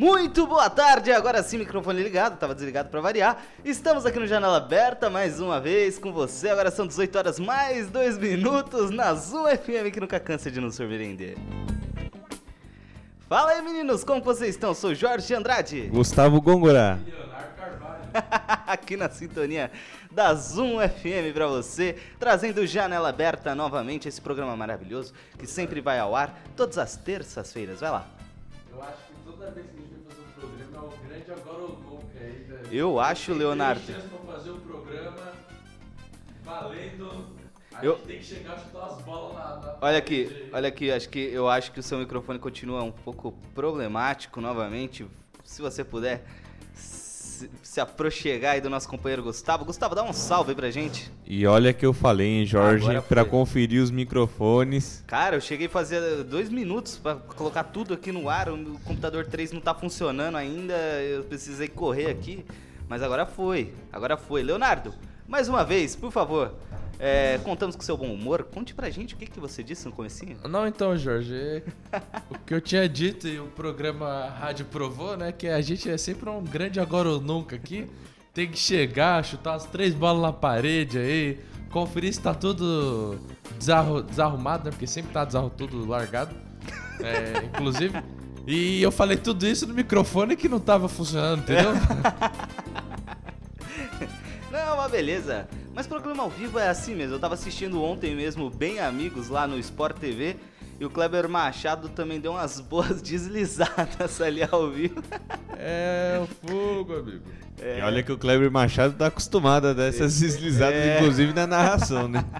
Muito 0.00 0.46
boa 0.46 0.70
tarde, 0.70 1.12
agora 1.12 1.42
sim, 1.42 1.58
microfone 1.58 2.02
ligado, 2.02 2.38
tava 2.38 2.54
desligado 2.54 2.88
para 2.88 3.02
variar. 3.02 3.44
Estamos 3.62 4.06
aqui 4.06 4.18
no 4.18 4.26
Janela 4.26 4.56
Aberta 4.56 5.10
mais 5.10 5.40
uma 5.40 5.60
vez 5.60 5.98
com 5.98 6.10
você. 6.10 6.48
Agora 6.48 6.70
são 6.70 6.86
18 6.86 7.18
horas 7.18 7.38
mais 7.38 7.90
2 7.90 8.16
minutos 8.16 8.88
na 8.88 9.12
Zoom 9.12 9.44
FM 9.44 9.92
que 9.92 10.00
nunca 10.00 10.18
cansa 10.18 10.50
de 10.50 10.58
nos 10.58 10.76
surpreender. 10.76 11.36
Fala 13.28 13.50
aí 13.50 13.60
meninos, 13.60 14.02
como 14.02 14.22
vocês 14.22 14.54
estão? 14.54 14.72
Sou 14.72 14.94
Jorge 14.94 15.34
Andrade. 15.34 15.90
Gustavo 15.92 16.40
Gongora. 16.40 16.98
aqui 18.66 18.96
na 18.96 19.10
sintonia 19.10 19.70
da 20.10 20.32
Zoom 20.32 20.78
FM 20.80 21.34
para 21.34 21.46
você, 21.46 21.98
trazendo 22.18 22.66
Janela 22.66 23.10
Aberta 23.10 23.54
novamente, 23.54 24.08
esse 24.08 24.22
programa 24.22 24.56
maravilhoso 24.56 25.12
que 25.38 25.46
sempre 25.46 25.82
vai 25.82 25.98
ao 25.98 26.16
ar 26.16 26.34
todas 26.56 26.78
as 26.78 26.96
terças-feiras. 26.96 27.80
Vai 27.80 27.90
lá. 27.90 28.06
Eu 28.72 28.82
acho 28.82 28.96
que 29.06 29.12
toda 29.26 29.50
vez 29.50 29.66
que 29.66 29.89
é 31.30 31.34
agora 31.34 31.72
aí. 32.20 32.46
né? 32.48 32.60
Eu 32.70 32.98
acho, 33.00 33.26
Tem 33.32 33.38
Leonardo. 33.38 33.80
chances 33.80 34.10
pra 34.10 34.32
fazer 34.32 34.50
um 34.50 34.60
programa 34.60 35.32
valendo. 36.44 37.26
A 37.72 37.84
Eu- 37.84 37.96
gente 37.96 38.06
tem 38.06 38.18
que 38.18 38.24
chegar 38.24 38.52
a 38.54 38.58
chutar 38.58 38.84
as 38.86 39.02
bolas 39.02 39.34
na. 39.34 39.56
na 39.56 39.78
Olha 39.80 39.98
aqui, 39.98 40.24
parede. 40.24 40.50
olha 40.52 40.68
aqui, 40.68 40.90
acho 40.90 41.08
que 41.08 41.18
eu 41.18 41.48
acho 41.48 41.72
que 41.72 41.80
o 41.80 41.82
seu 41.82 41.98
microfone 41.98 42.38
continua 42.38 42.82
um 42.82 42.90
pouco 42.92 43.32
problemático 43.54 44.40
novamente. 44.40 45.06
Se 45.44 45.62
você 45.62 45.84
puder 45.84 46.24
se, 47.30 47.50
se 47.62 47.80
aproxegar 47.80 48.54
aí 48.54 48.60
do 48.60 48.68
nosso 48.68 48.88
companheiro 48.88 49.22
Gustavo. 49.22 49.64
Gustavo, 49.64 49.94
dá 49.94 50.02
um 50.02 50.12
salve 50.12 50.50
aí 50.50 50.56
pra 50.56 50.70
gente. 50.70 51.10
E 51.26 51.46
olha 51.46 51.72
que 51.72 51.86
eu 51.86 51.92
falei, 51.92 52.26
hein, 52.40 52.46
Jorge, 52.46 52.84
Agora 52.84 53.02
pra 53.02 53.22
foi. 53.22 53.30
conferir 53.30 53.82
os 53.82 53.90
microfones. 53.90 55.04
Cara, 55.06 55.36
eu 55.36 55.40
cheguei 55.40 55.66
a 55.66 55.70
fazer 55.70 56.24
dois 56.24 56.48
minutos 56.50 56.96
pra 56.98 57.14
colocar 57.14 57.64
tudo 57.64 57.94
aqui 57.94 58.10
no 58.12 58.28
ar. 58.28 58.48
O 58.48 58.78
computador 58.84 59.24
3 59.26 59.52
não 59.52 59.60
tá 59.60 59.74
funcionando 59.74 60.36
ainda. 60.36 60.74
Eu 60.74 61.24
precisei 61.24 61.68
correr 61.68 62.10
aqui. 62.10 62.44
Mas 62.88 63.02
agora 63.02 63.24
foi. 63.24 63.72
Agora 63.92 64.16
foi. 64.16 64.42
Leonardo, 64.42 64.92
mais 65.28 65.48
uma 65.48 65.64
vez, 65.64 65.94
por 65.94 66.10
favor. 66.10 66.54
É, 67.00 67.38
contamos 67.42 67.74
com 67.74 67.82
seu 67.82 67.96
bom 67.96 68.12
humor. 68.12 68.44
Conte 68.44 68.74
pra 68.74 68.90
gente 68.90 69.14
o 69.14 69.16
que, 69.16 69.26
que 69.26 69.40
você 69.40 69.62
disse 69.62 69.86
no 69.86 69.92
comecinho. 69.92 70.36
Não, 70.48 70.66
então, 70.66 70.96
Jorge, 70.98 71.62
o 72.30 72.38
que 72.46 72.52
eu 72.52 72.60
tinha 72.60 72.86
dito 72.86 73.26
e 73.26 73.40
o 73.40 73.46
programa 73.46 74.28
Rádio 74.38 74.66
provou, 74.66 75.16
né? 75.16 75.32
Que 75.32 75.48
a 75.48 75.60
gente 75.62 75.88
é 75.90 75.96
sempre 75.96 76.28
um 76.28 76.44
grande 76.44 76.78
agora 76.78 77.08
ou 77.08 77.20
nunca 77.20 77.56
aqui. 77.56 77.86
Tem 78.34 78.46
que 78.48 78.58
chegar, 78.58 79.24
chutar 79.24 79.54
as 79.54 79.64
três 79.64 79.94
bolas 79.94 80.22
na 80.22 80.32
parede 80.32 80.98
aí, 80.98 81.40
conferir 81.72 82.12
se 82.14 82.20
tá 82.20 82.32
tudo 82.34 83.18
desarru- 83.58 84.02
desarrumado, 84.02 84.64
né? 84.66 84.70
Porque 84.70 84.86
sempre 84.86 85.10
tá 85.12 85.24
desarrumado, 85.24 85.56
tudo 85.56 85.88
largado. 85.88 86.36
É, 87.00 87.44
inclusive. 87.46 88.00
E 88.46 88.82
eu 88.82 88.92
falei 88.92 89.16
tudo 89.16 89.46
isso 89.46 89.66
no 89.66 89.72
microfone 89.74 90.36
que 90.36 90.48
não 90.48 90.60
tava 90.60 90.88
funcionando, 90.88 91.40
entendeu? 91.42 91.72
Não, 94.50 94.76
mas 94.76 94.90
beleza. 94.90 95.48
Mas 95.74 95.86
programa 95.86 96.22
ao 96.22 96.30
vivo 96.30 96.58
é 96.58 96.68
assim 96.68 96.94
mesmo. 96.94 97.14
Eu 97.14 97.20
tava 97.20 97.34
assistindo 97.34 97.82
ontem 97.82 98.14
mesmo 98.14 98.50
Bem 98.50 98.80
Amigos 98.80 99.28
lá 99.28 99.46
no 99.46 99.58
Sport 99.58 99.98
TV. 99.98 100.36
E 100.78 100.84
o 100.84 100.90
Kleber 100.90 101.28
Machado 101.28 101.90
também 101.90 102.18
deu 102.18 102.32
umas 102.32 102.58
boas 102.60 103.00
deslizadas 103.02 104.20
ali 104.20 104.42
ao 104.42 104.70
vivo. 104.70 105.02
É 105.56 106.18
o 106.22 106.26
fogo, 106.48 106.96
amigo. 106.96 107.22
E 107.62 107.80
olha 107.82 108.02
que 108.02 108.10
o 108.10 108.16
Kleber 108.18 108.50
Machado 108.50 108.94
tá 108.94 109.06
acostumado 109.06 109.66
a 109.68 109.72
dar 109.74 109.84
essas 109.84 110.18
deslizadas, 110.18 110.74
É. 110.74 110.96
inclusive 110.98 111.32
na 111.34 111.46
narração, 111.46 112.08
né? 112.08 112.24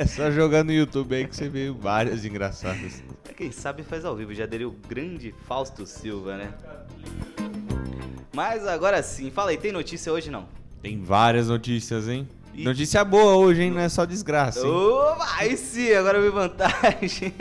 É 0.00 0.06
só 0.06 0.30
jogar 0.30 0.62
no 0.62 0.70
YouTube 0.72 1.12
aí 1.12 1.26
que 1.26 1.34
você 1.34 1.48
vê 1.48 1.72
várias 1.72 2.24
engraçadas. 2.24 3.02
Quem 3.36 3.50
sabe 3.50 3.82
faz 3.82 4.04
ao 4.04 4.14
vivo. 4.14 4.32
Já 4.32 4.46
daria 4.46 4.68
o 4.68 4.70
grande 4.70 5.34
Fausto 5.48 5.84
Silva, 5.84 6.36
né? 6.36 6.54
Mas 8.32 8.64
agora 8.64 9.02
sim. 9.02 9.28
Fala 9.32 9.50
aí, 9.50 9.56
tem 9.56 9.72
notícia 9.72 10.12
hoje 10.12 10.30
não? 10.30 10.46
Tem 10.82 11.02
várias 11.02 11.48
notícias, 11.48 12.08
hein? 12.08 12.28
E- 12.54 12.64
Notícia 12.64 13.04
boa 13.04 13.36
hoje, 13.36 13.62
hein? 13.62 13.70
Não 13.70 13.80
é 13.80 13.88
só 13.88 14.04
desgraça, 14.04 14.60
hein? 14.66 14.72
Ô, 14.72 15.14
vai 15.16 15.56
sim, 15.56 15.92
agora 15.92 16.18
eu 16.18 16.22
vi 16.22 16.30
vantagem. 16.30 17.34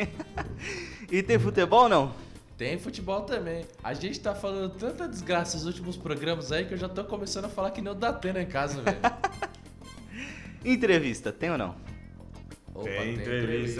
e 1.11 1.23
tem 1.23 1.39
futebol 1.39 1.87
não? 1.87 2.13
Tem 2.57 2.77
futebol 2.79 3.21
também. 3.21 3.65
A 3.83 3.93
gente 3.93 4.19
tá 4.19 4.33
falando 4.33 4.71
tanta 4.71 5.07
desgraça 5.07 5.57
nos 5.57 5.65
últimos 5.67 5.95
programas 5.95 6.51
aí 6.51 6.65
que 6.65 6.73
eu 6.73 6.77
já 6.77 6.89
tô 6.89 7.03
começando 7.03 7.45
a 7.45 7.49
falar 7.49 7.69
que 7.71 7.81
nem 7.81 7.91
o 7.91 7.95
Datena 7.95 8.41
em 8.41 8.47
casa, 8.47 8.81
velho. 8.81 8.97
Entrevista, 10.65 11.31
tem 11.31 11.51
ou 11.51 11.57
não? 11.57 11.75
Opa, 12.77 12.91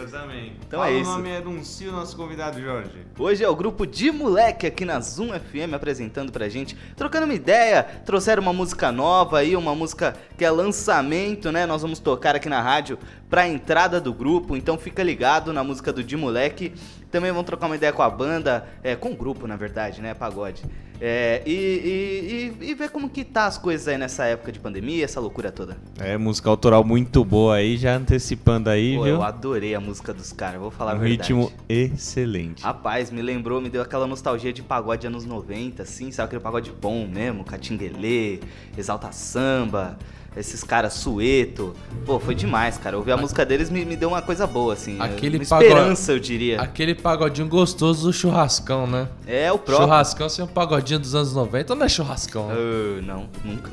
também. 0.10 0.54
Então 0.68 0.84
é 0.84 0.92
isso. 0.92 1.12
nome 1.12 1.30
e 1.30 1.36
anuncia 1.36 1.88
o 1.90 1.92
nosso 1.92 2.18
convidado, 2.18 2.60
Jorge. 2.60 2.90
Hoje 3.20 3.44
é 3.44 3.48
o 3.48 3.56
grupo 3.56 3.86
de 3.86 4.10
moleque 4.10 4.66
aqui 4.66 4.86
na 4.86 5.00
Zoom 5.00 5.28
FM 5.28 5.76
apresentando 5.76 6.32
pra 6.32 6.50
gente, 6.50 6.76
trocando 6.96 7.26
uma 7.26 7.34
ideia, 7.36 7.84
trouxeram 7.84 8.42
uma 8.42 8.52
música 8.52 8.92
nova 8.92 9.38
aí, 9.38 9.56
uma 9.56 9.76
música 9.76 10.16
que 10.36 10.44
é 10.44 10.50
lançamento, 10.50 11.52
né? 11.52 11.68
Nós 11.68 11.84
vamos 11.84 12.00
tocar 12.00 12.36
aqui 12.36 12.50
na 12.50 12.60
rádio 12.60 12.98
pra 13.30 13.48
entrada 13.48 14.02
do 14.02 14.12
grupo, 14.12 14.58
então 14.58 14.80
fica 14.80 15.04
ligado 15.04 15.54
na 15.54 15.64
música 15.64 15.94
do 15.94 16.04
de 16.04 16.18
moleque. 16.18 16.74
Também 17.12 17.32
vamos 17.32 17.46
trocar 17.46 17.68
uma 17.68 17.76
ideia 17.76 17.94
com 17.94 18.02
a 18.02 18.10
banda, 18.10 18.68
é, 18.84 18.96
com 18.96 19.12
o 19.12 19.16
grupo 19.16 19.46
na 19.46 19.56
verdade, 19.56 20.02
né? 20.02 20.16
Pagode. 20.16 20.64
É, 21.00 21.44
e, 21.46 21.52
e, 21.52 22.66
e- 22.66 22.70
e 22.72 22.74
ver 22.74 22.90
como 22.90 23.08
que 23.10 23.24
tá 23.24 23.46
as 23.46 23.58
coisas 23.58 23.88
aí 23.88 23.98
nessa 23.98 24.26
época 24.26 24.52
de 24.52 24.60
pandemia, 24.60 25.06
essa 25.06 25.20
loucura 25.20 25.52
toda. 25.52 25.78
É, 26.00 26.18
música 26.18 26.50
autoral 26.50 26.84
muito 26.84 27.24
boa 27.24 27.56
aí, 27.56 27.78
já 27.78 27.96
antecipando 27.96 28.70
aí, 28.70 28.96
Pô, 28.96 29.04
viu? 29.04 29.16
eu 29.16 29.24
adorei 29.24 29.76
a 29.76 29.80
música 29.80 30.12
dos 30.14 30.34
caras, 30.34 30.60
vou 30.60 30.72
falar 30.72 30.94
Um 30.94 30.96
a 30.96 31.00
verdade. 31.00 31.34
ritmo 31.34 31.52
excelente. 31.70 32.64
Rapaz, 32.64 33.12
me 33.12 33.22
lembrou, 33.22 33.62
me 33.62 33.70
deu 33.70 33.82
aquela 33.82 34.08
nostalgia 34.08 34.52
de 34.52 34.64
pagode 34.64 35.06
anos 35.06 35.24
90, 35.26 35.84
assim, 35.84 36.10
sabe 36.12 36.28
aquele 36.28 36.42
pagode 36.42 36.72
bom 36.72 37.08
mesmo? 37.08 37.44
Catinguelê, 37.44 38.40
Exalta 38.78 39.12
Samba, 39.12 39.98
esses 40.38 40.64
caras 40.64 40.94
sueto. 40.94 41.74
Pô, 42.06 42.20
foi 42.20 42.36
demais, 42.36 42.78
cara. 42.78 42.98
Ouvir 42.98 43.12
a 43.12 43.18
música 43.18 43.46
deles 43.46 43.70
me, 43.70 43.84
me 43.84 43.96
deu 43.96 44.10
uma 44.10 44.22
coisa 44.22 44.46
boa, 44.46 44.74
assim. 44.74 44.98
Aquele 45.00 45.38
uma 45.38 45.44
esperança, 45.44 46.12
eu 46.12 46.20
diria. 46.20 46.62
Aquele 46.62 46.94
pagodinho 46.96 47.48
gostoso 47.48 48.08
do 48.08 48.14
churrascão, 48.14 48.86
né? 48.88 49.08
É 49.26 49.52
o 49.52 49.58
próprio. 49.58 49.86
Churrascão 49.88 50.30
sem 50.30 50.46
um 50.46 50.48
pagodinho 50.48 51.00
dos 51.00 51.16
anos 51.16 51.34
90 51.34 51.76
não 51.76 51.86
é 51.86 51.90
churrascão. 51.90 52.48
né? 52.48 52.54
Ah, 52.58 53.02
não, 53.02 53.30
nunca. 53.44 53.72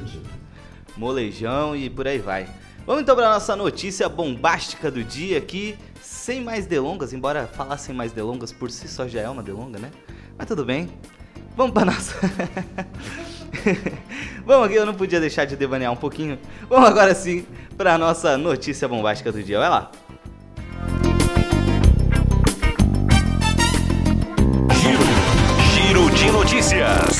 Molejão 0.96 1.74
e 1.74 1.90
por 1.90 2.06
aí 2.06 2.18
vai. 2.18 2.46
Vamos 2.86 3.02
então 3.02 3.16
para 3.16 3.32
nossa 3.32 3.56
notícia 3.56 4.08
bombástica 4.08 4.90
do 4.90 5.02
dia 5.02 5.38
aqui, 5.38 5.76
sem 6.02 6.42
mais 6.42 6.66
delongas, 6.66 7.12
embora 7.12 7.46
falar 7.46 7.78
sem 7.78 7.94
mais 7.94 8.12
delongas 8.12 8.52
por 8.52 8.70
si 8.70 8.86
só 8.88 9.08
já 9.08 9.20
é 9.22 9.28
uma 9.28 9.42
delonga, 9.42 9.78
né? 9.78 9.90
Mas 10.36 10.46
tudo 10.46 10.64
bem. 10.64 10.90
Vamos 11.56 11.72
para 11.72 11.86
nossa. 11.86 12.14
Vamos 14.44 14.66
aqui, 14.66 14.76
eu 14.76 14.86
não 14.86 14.94
podia 14.94 15.20
deixar 15.20 15.44
de 15.44 15.56
devanear 15.56 15.92
um 15.92 15.96
pouquinho. 15.96 16.38
Vamos 16.68 16.88
agora 16.88 17.14
sim 17.14 17.46
para 17.76 17.98
nossa 17.98 18.36
notícia 18.38 18.86
bombástica 18.88 19.32
do 19.32 19.42
dia. 19.42 19.58
Vai 19.58 19.68
lá. 19.68 19.90
Giro 25.74 26.10
de 26.10 26.30
notícias. 26.30 27.18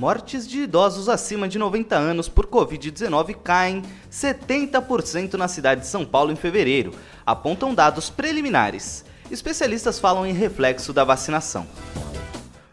Mortes 0.00 0.48
de 0.48 0.60
idosos 0.60 1.10
acima 1.10 1.46
de 1.46 1.58
90 1.58 1.94
anos 1.94 2.26
por 2.26 2.46
Covid-19 2.46 3.36
caem 3.44 3.82
70% 4.10 5.34
na 5.34 5.46
cidade 5.46 5.82
de 5.82 5.88
São 5.88 6.06
Paulo 6.06 6.32
em 6.32 6.36
fevereiro, 6.36 6.94
apontam 7.26 7.74
dados 7.74 8.08
preliminares. 8.08 9.04
Especialistas 9.30 9.98
falam 9.98 10.26
em 10.26 10.32
reflexo 10.32 10.94
da 10.94 11.04
vacinação. 11.04 11.66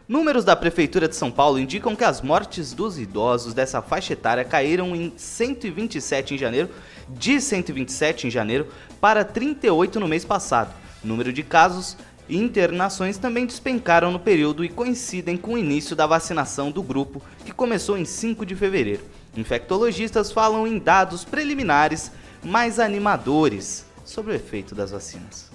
Números 0.08 0.42
da 0.42 0.56
Prefeitura 0.56 1.06
de 1.06 1.14
São 1.14 1.30
Paulo 1.30 1.58
indicam 1.58 1.94
que 1.94 2.02
as 2.02 2.22
mortes 2.22 2.72
dos 2.72 2.98
idosos 2.98 3.52
dessa 3.52 3.82
faixa 3.82 4.14
etária 4.14 4.42
caíram 4.42 4.96
em 4.96 5.12
127 5.14 6.34
em 6.34 6.38
janeiro, 6.38 6.70
de 7.10 7.38
127 7.38 8.26
em 8.26 8.30
janeiro 8.30 8.68
para 9.02 9.22
38 9.22 10.00
no 10.00 10.08
mês 10.08 10.24
passado. 10.24 10.74
Número 11.04 11.30
de 11.30 11.42
casos 11.42 11.94
e 12.26 12.38
internações 12.38 13.18
também 13.18 13.44
despencaram 13.44 14.10
no 14.10 14.18
período 14.18 14.64
e 14.64 14.70
coincidem 14.70 15.36
com 15.36 15.52
o 15.52 15.58
início 15.58 15.94
da 15.94 16.06
vacinação 16.06 16.70
do 16.70 16.82
grupo, 16.82 17.22
que 17.44 17.52
começou 17.52 17.98
em 17.98 18.06
5 18.06 18.46
de 18.46 18.56
fevereiro. 18.56 19.04
Infectologistas 19.36 20.32
falam 20.32 20.66
em 20.66 20.78
dados 20.78 21.22
preliminares 21.22 22.10
mais 22.42 22.80
animadores 22.80 23.84
sobre 24.06 24.32
o 24.32 24.34
efeito 24.34 24.74
das 24.74 24.90
vacinas. 24.90 25.50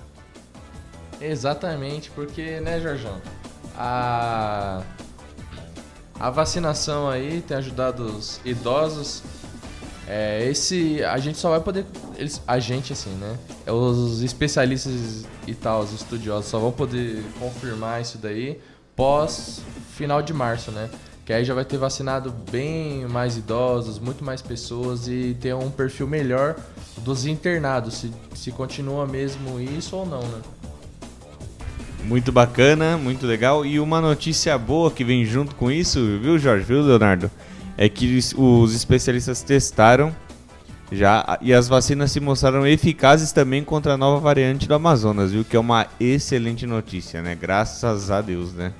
Exatamente, 1.19 2.11
porque, 2.11 2.59
né, 2.59 2.79
Jorjão? 2.79 3.19
A, 3.75 4.81
a 6.19 6.29
vacinação 6.29 7.09
aí 7.09 7.41
tem 7.41 7.57
ajudado 7.57 8.05
os 8.05 8.39
idosos. 8.45 9.23
É, 10.07 10.45
esse 10.49 11.03
a 11.03 11.17
gente 11.17 11.37
só 11.37 11.49
vai 11.49 11.61
poder 11.61 11.85
eles, 12.17 12.41
a 12.47 12.59
gente 12.59 12.93
assim, 12.93 13.11
né? 13.11 13.37
É 13.65 13.71
Os 13.71 14.21
especialistas 14.21 15.25
e 15.47 15.55
tal, 15.55 15.81
os 15.81 15.93
estudiosos 15.93 16.49
só 16.49 16.59
vão 16.59 16.71
poder 16.71 17.23
confirmar 17.39 18.01
isso 18.01 18.17
daí 18.17 18.59
pós 18.95 19.61
final 19.95 20.21
de 20.21 20.33
março, 20.33 20.71
né? 20.71 20.89
Que 21.25 21.31
aí 21.31 21.45
já 21.45 21.53
vai 21.53 21.63
ter 21.63 21.77
vacinado 21.77 22.31
bem 22.51 23.07
mais 23.07 23.37
idosos, 23.37 23.97
muito 23.97 24.23
mais 24.23 24.41
pessoas 24.41 25.07
e 25.07 25.37
ter 25.39 25.55
um 25.55 25.71
perfil 25.71 26.05
melhor 26.05 26.55
dos 26.97 27.25
internados, 27.25 27.95
se, 27.95 28.11
se 28.35 28.51
continua 28.51 29.07
mesmo 29.07 29.59
isso 29.59 29.95
ou 29.95 30.05
não, 30.05 30.21
né? 30.21 30.41
Muito 32.03 32.31
bacana, 32.31 32.97
muito 32.97 33.25
legal. 33.25 33.65
E 33.65 33.79
uma 33.79 34.01
notícia 34.01 34.57
boa 34.57 34.91
que 34.91 35.03
vem 35.03 35.25
junto 35.25 35.55
com 35.55 35.71
isso, 35.71 36.19
viu, 36.21 36.37
Jorge, 36.37 36.65
viu, 36.65 36.81
Leonardo? 36.81 37.31
É 37.77 37.87
que 37.87 38.19
os 38.37 38.75
especialistas 38.75 39.41
testaram 39.41 40.13
já 40.91 41.39
e 41.41 41.53
as 41.53 41.67
vacinas 41.67 42.11
se 42.11 42.19
mostraram 42.19 42.67
eficazes 42.67 43.31
também 43.31 43.63
contra 43.63 43.93
a 43.93 43.97
nova 43.97 44.19
variante 44.19 44.67
do 44.67 44.75
Amazonas, 44.75 45.31
viu? 45.31 45.43
Que 45.43 45.55
é 45.55 45.59
uma 45.59 45.87
excelente 45.99 46.67
notícia, 46.67 47.21
né? 47.21 47.35
Graças 47.35 48.11
a 48.11 48.21
Deus, 48.21 48.53
né? 48.53 48.73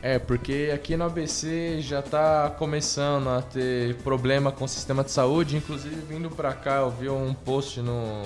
É, 0.00 0.18
porque 0.18 0.70
aqui 0.72 0.96
no 0.96 1.04
ABC 1.04 1.80
já 1.80 2.00
tá 2.00 2.54
começando 2.56 3.28
a 3.28 3.42
ter 3.42 3.96
problema 3.96 4.52
com 4.52 4.64
o 4.64 4.68
sistema 4.68 5.02
de 5.02 5.10
saúde. 5.10 5.56
Inclusive, 5.56 5.96
vindo 6.08 6.30
pra 6.30 6.52
cá, 6.52 6.76
eu 6.76 6.90
vi 6.90 7.08
um 7.08 7.34
post 7.34 7.80
no, 7.80 8.22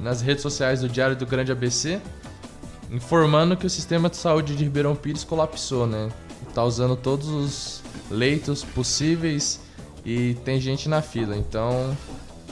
nas 0.00 0.20
redes 0.20 0.42
sociais 0.42 0.80
do 0.80 0.88
Diário 0.88 1.16
do 1.16 1.26
Grande 1.26 1.52
ABC 1.52 2.00
informando 2.90 3.56
que 3.56 3.66
o 3.66 3.70
sistema 3.70 4.08
de 4.08 4.16
saúde 4.16 4.56
de 4.56 4.64
Ribeirão 4.64 4.96
Pires 4.96 5.24
colapsou, 5.24 5.86
né? 5.86 6.08
Tá 6.54 6.64
usando 6.64 6.96
todos 6.96 7.28
os 7.28 7.82
leitos 8.10 8.64
possíveis 8.64 9.60
e 10.04 10.34
tem 10.44 10.60
gente 10.60 10.88
na 10.88 11.02
fila. 11.02 11.36
Então, 11.36 11.96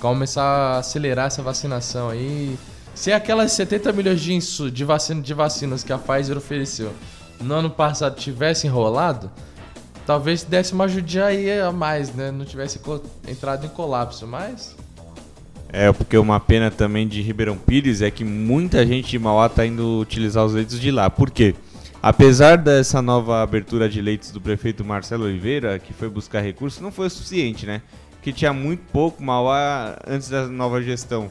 começar 0.00 0.42
a 0.42 0.78
acelerar 0.78 1.26
essa 1.26 1.42
vacinação 1.42 2.10
aí. 2.10 2.58
Se 2.94 3.12
aquelas 3.12 3.52
70 3.52 3.92
milhões 3.92 4.20
de, 4.20 4.70
de, 4.70 4.84
vacina, 4.84 5.20
de 5.20 5.34
vacinas 5.34 5.82
que 5.82 5.92
a 5.92 5.98
Pfizer 5.98 6.36
ofereceu 6.36 6.92
no 7.40 7.54
ano 7.54 7.70
passado 7.70 8.16
tivesse 8.16 8.66
enrolado, 8.66 9.30
talvez 10.06 10.42
desse 10.42 10.72
uma 10.72 10.88
judia 10.88 11.26
aí 11.26 11.60
a 11.60 11.72
mais, 11.72 12.14
né? 12.14 12.30
Não 12.30 12.44
tivesse 12.44 12.80
entrado 13.26 13.66
em 13.66 13.68
colapso, 13.70 14.26
mas. 14.26 14.76
É, 15.68 15.92
porque 15.92 16.16
uma 16.16 16.38
pena 16.38 16.70
também 16.70 17.06
de 17.06 17.20
Ribeirão 17.20 17.56
Pires 17.56 18.00
é 18.00 18.10
que 18.10 18.24
muita 18.24 18.86
gente 18.86 19.10
de 19.10 19.18
Mauá 19.18 19.48
tá 19.48 19.66
indo 19.66 20.00
utilizar 20.00 20.44
os 20.44 20.54
leitos 20.54 20.80
de 20.80 20.90
lá. 20.90 21.10
Por 21.10 21.30
quê? 21.30 21.54
Apesar 22.02 22.56
dessa 22.56 23.02
nova 23.02 23.42
abertura 23.42 23.88
de 23.88 24.00
leitos 24.00 24.30
do 24.30 24.40
prefeito 24.40 24.84
Marcelo 24.84 25.24
Oliveira, 25.24 25.78
que 25.78 25.92
foi 25.92 26.08
buscar 26.08 26.40
recursos, 26.40 26.80
não 26.80 26.92
foi 26.92 27.08
o 27.08 27.10
suficiente, 27.10 27.66
né? 27.66 27.82
Que 28.22 28.32
tinha 28.32 28.52
muito 28.52 28.82
pouco 28.92 29.22
Mauá 29.22 29.98
antes 30.06 30.28
da 30.28 30.46
nova 30.46 30.80
gestão. 30.82 31.28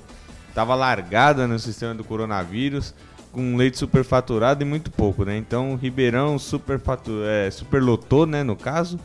Tava 0.53 0.75
largada 0.75 1.47
no 1.47 1.57
sistema 1.59 1.93
do 1.93 2.03
coronavírus 2.03 2.93
com 3.31 3.57
leite 3.57 3.77
superfaturado 3.77 4.63
e 4.63 4.65
muito 4.65 4.89
pouco, 4.89 5.25
né? 5.25 5.37
Então 5.37 5.75
Ribeirão 5.75 6.39
superfatur, 6.39 7.25
é, 7.25 7.51
superlotou, 7.51 8.25
né, 8.25 8.43
no 8.43 8.55
caso, 8.55 8.97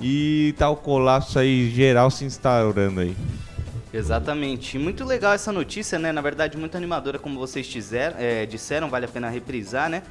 e 0.00 0.52
tá 0.58 0.74
colapso 0.74 1.38
aí 1.38 1.70
geral 1.70 2.10
se 2.10 2.24
instaurando 2.24 3.00
aí. 3.00 3.16
Exatamente. 3.92 4.76
E 4.76 4.80
muito 4.80 5.04
legal 5.04 5.32
essa 5.32 5.50
notícia, 5.50 5.98
né? 5.98 6.12
Na 6.12 6.20
verdade, 6.20 6.56
muito 6.56 6.76
animadora, 6.76 7.18
como 7.18 7.38
vocês 7.38 7.92
é, 7.92 8.44
disseram, 8.46 8.90
vale 8.90 9.06
a 9.06 9.08
pena 9.08 9.28
reprisar, 9.28 9.88
né? 9.88 10.02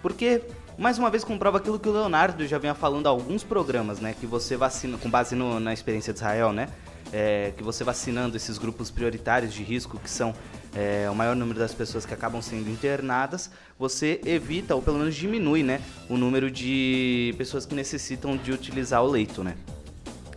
Porque, 0.00 0.42
mais 0.78 0.98
uma 0.98 1.10
vez, 1.10 1.24
comprova 1.24 1.58
aquilo 1.58 1.78
que 1.78 1.88
o 1.88 1.92
Leonardo 1.92 2.46
já 2.46 2.58
vinha 2.58 2.74
falando 2.74 3.06
há 3.06 3.10
alguns 3.10 3.42
programas, 3.44 4.00
né? 4.00 4.14
Que 4.18 4.26
você 4.26 4.56
vacina, 4.56 4.96
com 4.96 5.10
base 5.10 5.34
no, 5.34 5.60
na 5.60 5.72
experiência 5.72 6.12
de 6.12 6.18
Israel, 6.18 6.52
né? 6.52 6.68
É, 7.12 7.52
que 7.56 7.62
você 7.62 7.84
vacinando 7.84 8.36
esses 8.36 8.58
grupos 8.58 8.90
prioritários 8.90 9.52
de 9.52 9.62
risco, 9.62 9.98
que 9.98 10.10
são 10.10 10.34
é, 10.74 11.08
o 11.10 11.14
maior 11.14 11.34
número 11.34 11.58
das 11.58 11.72
pessoas 11.72 12.04
que 12.04 12.12
acabam 12.12 12.42
sendo 12.42 12.68
internadas, 12.68 13.50
você 13.78 14.20
evita 14.24 14.74
ou 14.74 14.82
pelo 14.82 14.98
menos 14.98 15.14
diminui, 15.14 15.62
né, 15.62 15.80
o 16.08 16.16
número 16.16 16.50
de 16.50 17.32
pessoas 17.38 17.64
que 17.64 17.74
necessitam 17.74 18.36
de 18.36 18.52
utilizar 18.52 19.02
o 19.02 19.06
leito, 19.06 19.42
né? 19.44 19.56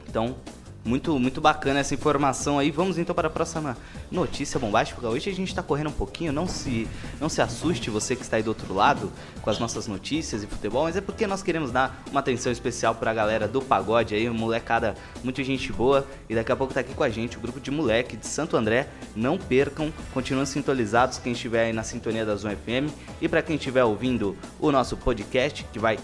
Então, 0.07 0.37
muito, 0.83 1.19
muito 1.19 1.41
bacana 1.41 1.79
essa 1.79 1.93
informação 1.93 2.57
aí. 2.57 2.71
Vamos 2.71 2.97
então 2.97 3.13
para 3.13 3.27
a 3.27 3.31
próxima 3.31 3.77
notícia 4.11 4.59
bombástica. 4.59 5.07
Hoje 5.07 5.29
a 5.29 5.33
gente 5.33 5.49
está 5.49 5.61
correndo 5.61 5.89
um 5.89 5.93
pouquinho. 5.93 6.31
Não 6.31 6.47
se, 6.47 6.87
não 7.19 7.29
se 7.29 7.41
assuste 7.41 7.89
você 7.89 8.15
que 8.15 8.21
está 8.21 8.37
aí 8.37 8.43
do 8.43 8.47
outro 8.47 8.73
lado 8.73 9.11
com 9.41 9.49
as 9.49 9.59
nossas 9.59 9.87
notícias 9.87 10.43
e 10.43 10.47
futebol, 10.47 10.83
mas 10.83 10.95
é 10.95 11.01
porque 11.01 11.27
nós 11.27 11.43
queremos 11.43 11.71
dar 11.71 12.03
uma 12.09 12.19
atenção 12.19 12.51
especial 12.51 12.95
para 12.95 13.11
a 13.11 13.13
galera 13.13 13.47
do 13.47 13.61
pagode 13.61 14.15
aí, 14.15 14.29
molecada, 14.29 14.95
muita 15.23 15.43
gente 15.43 15.71
boa. 15.71 16.07
E 16.29 16.35
daqui 16.35 16.51
a 16.51 16.55
pouco 16.55 16.73
tá 16.73 16.79
aqui 16.79 16.93
com 16.93 17.03
a 17.03 17.09
gente 17.09 17.37
o 17.37 17.41
grupo 17.41 17.59
de 17.59 17.71
moleque 17.71 18.15
de 18.15 18.25
Santo 18.25 18.55
André. 18.55 18.87
Não 19.15 19.37
percam, 19.37 19.93
continuem 20.13 20.45
sintonizados 20.45 21.17
quem 21.17 21.33
estiver 21.33 21.65
aí 21.65 21.73
na 21.73 21.83
sintonia 21.83 22.25
da 22.25 22.35
Zona 22.35 22.55
FM. 22.55 22.91
E 23.21 23.27
para 23.27 23.41
quem 23.41 23.55
estiver 23.55 23.83
ouvindo 23.83 24.35
o 24.59 24.71
nosso 24.71 24.95
podcast, 24.97 25.65
que 25.71 25.79
vai 25.79 25.99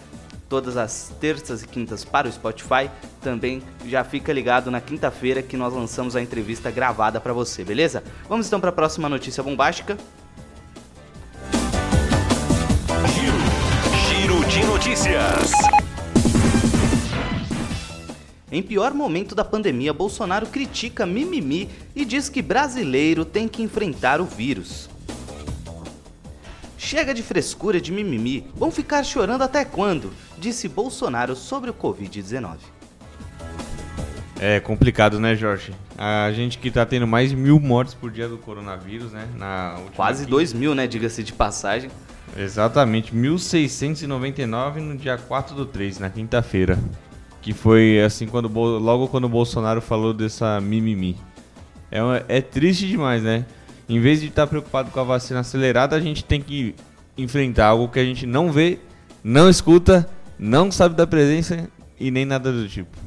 todas 0.50 0.78
as 0.78 1.12
terças 1.20 1.64
e 1.64 1.68
quintas 1.68 2.04
para 2.04 2.28
o 2.28 2.32
Spotify. 2.32 2.90
Também 3.22 3.62
já 3.86 4.04
fica 4.04 4.32
ligado 4.32 4.70
na 4.70 4.82
quinta-feira 4.82 5.42
que 5.42 5.58
nós 5.58 5.74
lançamos 5.74 6.16
a 6.16 6.22
entrevista 6.22 6.72
gravada 6.72 7.20
para 7.20 7.34
você, 7.34 7.64
beleza? 7.64 8.04
Vamos 8.30 8.48
então 8.48 8.60
para 8.60 8.70
a 8.70 8.74
próxima 8.74 9.10
notícia 9.10 9.42
bombástica. 9.42 9.98
Giro, 13.14 14.40
Giro 14.40 14.46
de 14.48 14.64
notícias. 14.66 15.52
Em 18.52 18.62
pior 18.62 18.94
momento 18.94 19.36
da 19.36 19.44
pandemia, 19.44 19.92
Bolsonaro 19.92 20.46
critica 20.46 21.06
mimimi 21.06 21.70
e 21.94 22.06
diz 22.06 22.30
que 22.30 22.42
brasileiro 22.42 23.26
tem 23.26 23.48
que 23.50 23.62
enfrentar 23.62 24.22
o 24.22 24.26
vírus. 24.26 24.90
Chega 26.78 27.14
de 27.14 27.24
frescura 27.24 27.82
de 27.82 27.92
mimimi, 27.92 28.48
vão 28.56 28.72
ficar 28.72 29.04
chorando 29.04 29.42
até 29.42 29.66
quando? 29.66 30.14
Disse 30.38 30.68
Bolsonaro 30.68 31.36
sobre 31.36 31.70
o 31.70 31.74
Covid-19. 31.74 32.58
É 34.40 34.60
complicado, 34.60 35.20
né, 35.20 35.36
Jorge? 35.36 35.74
A 35.98 36.32
gente 36.34 36.58
que 36.58 36.70
tá 36.70 36.86
tendo 36.86 37.08
mais 37.08 37.30
de 37.30 37.36
mil 37.36 37.60
mortes 37.60 37.94
por 37.94 38.12
dia 38.12 38.28
do 38.28 38.38
coronavírus, 38.38 39.12
né? 39.12 39.28
Na 39.36 39.80
Quase 39.96 40.26
dois 40.26 40.52
mil, 40.52 40.76
né? 40.76 40.88
Diga-se 40.88 41.24
de 41.24 41.32
passagem. 41.32 41.90
Exatamente, 42.36 43.14
1.699 43.14 44.76
no 44.78 44.98
dia 44.98 45.18
4 45.18 45.56
do 45.56 45.66
3, 45.66 46.00
na 46.00 46.10
quinta-feira. 46.10 46.78
Que 47.42 47.54
foi 47.54 48.02
assim, 48.02 48.28
quando 48.28 48.50
logo 48.50 49.08
quando 49.08 49.26
o 49.26 49.30
Bolsonaro 49.30 49.80
falou 49.80 50.14
dessa 50.14 50.60
mimimi. 50.60 51.16
É, 51.90 52.00
é 52.38 52.42
triste 52.42 52.88
demais, 52.88 53.24
né? 53.24 53.46
em 53.88 54.00
vez 54.00 54.20
de 54.20 54.28
estar 54.28 54.48
preocupado 54.48 54.90
com 54.92 55.00
a 55.00 55.04
vacina 55.04 55.42
acelerada, 55.42 55.96
a 55.96 56.00
gente 56.00 56.24
tem 56.24 56.42
que 56.42 56.76
enfrentar 57.18 57.68
algo 57.68 57.88
que 57.88 58.00
a 58.00 58.04
gente 58.04 58.26
não 58.26 58.52
vê, 58.52 58.80
não 59.24 59.50
escuta, 59.50 60.10
não 60.38 60.72
sabe 60.72 60.96
da 60.96 61.08
presença 61.08 61.70
e 62.00 62.12
nem 62.12 62.26
nada 62.26 62.52
do 62.52 62.68
tipo. 62.68 62.98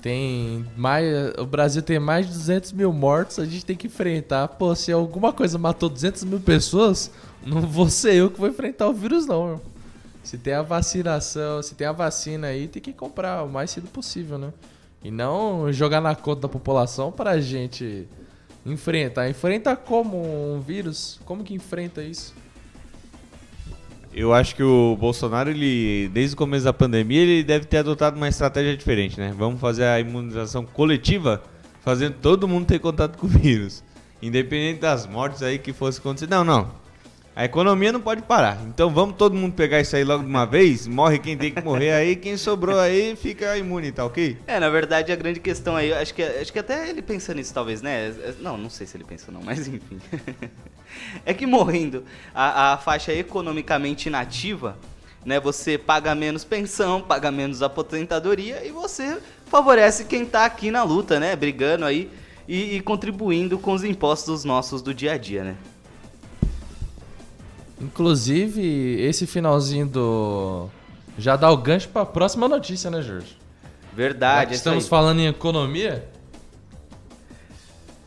Tem 0.00 0.64
mais. 0.76 1.34
O 1.38 1.44
Brasil 1.44 1.82
tem 1.82 1.98
mais 1.98 2.26
de 2.26 2.32
200 2.32 2.72
mil 2.72 2.92
mortos, 2.92 3.38
a 3.38 3.44
gente 3.44 3.66
tem 3.66 3.76
que 3.76 3.86
enfrentar. 3.86 4.48
Pô, 4.48 4.74
se 4.74 4.90
alguma 4.90 5.32
coisa 5.32 5.58
matou 5.58 5.90
200 5.90 6.24
mil 6.24 6.40
pessoas, 6.40 7.10
não 7.44 7.60
vou 7.62 7.90
ser 7.90 8.14
eu 8.14 8.30
que 8.30 8.40
vou 8.40 8.48
enfrentar 8.48 8.88
o 8.88 8.94
vírus, 8.94 9.26
não. 9.26 9.60
Se 10.22 10.38
tem 10.38 10.54
a 10.54 10.62
vacinação, 10.62 11.62
se 11.62 11.74
tem 11.74 11.86
a 11.86 11.92
vacina 11.92 12.46
aí, 12.46 12.66
tem 12.66 12.80
que 12.80 12.92
comprar 12.92 13.42
o 13.42 13.48
mais 13.48 13.70
cedo 13.70 13.88
possível, 13.88 14.38
né? 14.38 14.52
E 15.02 15.10
não 15.10 15.72
jogar 15.72 16.00
na 16.00 16.14
conta 16.14 16.42
da 16.42 16.48
população 16.48 17.12
pra 17.12 17.40
gente 17.40 18.06
enfrentar. 18.64 19.28
Enfrenta 19.28 19.76
como 19.76 20.54
um 20.54 20.60
vírus? 20.60 21.20
Como 21.24 21.44
que 21.44 21.54
enfrenta 21.54 22.02
isso? 22.02 22.34
Eu 24.12 24.34
acho 24.34 24.56
que 24.56 24.62
o 24.62 24.96
Bolsonaro, 24.98 25.50
ele, 25.50 26.08
desde 26.12 26.34
o 26.34 26.36
começo 26.36 26.64
da 26.64 26.72
pandemia, 26.72 27.20
ele 27.20 27.44
deve 27.44 27.64
ter 27.64 27.78
adotado 27.78 28.16
uma 28.16 28.28
estratégia 28.28 28.76
diferente, 28.76 29.18
né? 29.18 29.32
Vamos 29.36 29.60
fazer 29.60 29.84
a 29.84 30.00
imunização 30.00 30.64
coletiva, 30.66 31.40
fazendo 31.80 32.14
todo 32.14 32.48
mundo 32.48 32.66
ter 32.66 32.80
contato 32.80 33.16
com 33.16 33.26
o 33.26 33.30
vírus. 33.30 33.84
Independente 34.20 34.80
das 34.80 35.06
mortes 35.06 35.42
aí 35.42 35.58
que 35.58 35.72
fosse 35.72 36.00
acontecer. 36.00 36.28
Não, 36.28 36.42
não. 36.42 36.79
A 37.40 37.46
economia 37.46 37.90
não 37.90 38.02
pode 38.02 38.20
parar. 38.20 38.58
Então 38.66 38.90
vamos 38.90 39.16
todo 39.16 39.34
mundo 39.34 39.54
pegar 39.54 39.80
isso 39.80 39.96
aí 39.96 40.04
logo 40.04 40.22
de 40.22 40.28
uma 40.28 40.44
vez. 40.44 40.86
Morre 40.86 41.18
quem 41.18 41.38
tem 41.38 41.50
que 41.50 41.62
morrer 41.64 41.92
aí, 41.92 42.14
quem 42.14 42.36
sobrou 42.36 42.78
aí 42.78 43.16
fica 43.16 43.56
imune, 43.56 43.90
tá 43.90 44.04
ok? 44.04 44.36
É, 44.46 44.60
na 44.60 44.68
verdade 44.68 45.10
a 45.10 45.16
grande 45.16 45.40
questão 45.40 45.74
aí, 45.74 45.90
acho 45.90 46.12
que, 46.12 46.22
acho 46.22 46.52
que 46.52 46.58
até 46.58 46.90
ele 46.90 47.00
pensa 47.00 47.32
nisso 47.32 47.54
talvez, 47.54 47.80
né? 47.80 48.12
Não, 48.40 48.58
não 48.58 48.68
sei 48.68 48.86
se 48.86 48.94
ele 48.94 49.04
pensa 49.04 49.32
não, 49.32 49.40
mas 49.42 49.66
enfim. 49.66 49.98
é 51.24 51.32
que 51.32 51.46
morrendo 51.46 52.04
a, 52.34 52.74
a 52.74 52.76
faixa 52.76 53.10
economicamente 53.14 54.10
inativa, 54.10 54.76
né? 55.24 55.40
Você 55.40 55.78
paga 55.78 56.14
menos 56.14 56.44
pensão, 56.44 57.00
paga 57.00 57.30
menos 57.30 57.62
aposentadoria 57.62 58.62
e 58.66 58.70
você 58.70 59.16
favorece 59.46 60.04
quem 60.04 60.26
tá 60.26 60.44
aqui 60.44 60.70
na 60.70 60.82
luta, 60.82 61.18
né? 61.18 61.34
Brigando 61.34 61.86
aí 61.86 62.10
e, 62.46 62.76
e 62.76 62.80
contribuindo 62.82 63.58
com 63.58 63.72
os 63.72 63.82
impostos 63.82 64.44
nossos 64.44 64.82
do 64.82 64.92
dia 64.92 65.12
a 65.12 65.16
dia, 65.16 65.42
né? 65.42 65.56
Inclusive, 67.80 69.00
esse 69.00 69.26
finalzinho 69.26 69.86
do. 69.86 70.68
Já 71.18 71.36
dá 71.36 71.50
o 71.50 71.56
gancho 71.56 71.88
para 71.88 72.02
a 72.02 72.06
próxima 72.06 72.48
notícia, 72.48 72.90
né, 72.90 73.02
Jorge? 73.02 73.36
Verdade. 73.94 74.54
estamos 74.54 74.86
falando 74.86 75.20
em 75.20 75.26
economia. 75.26 76.08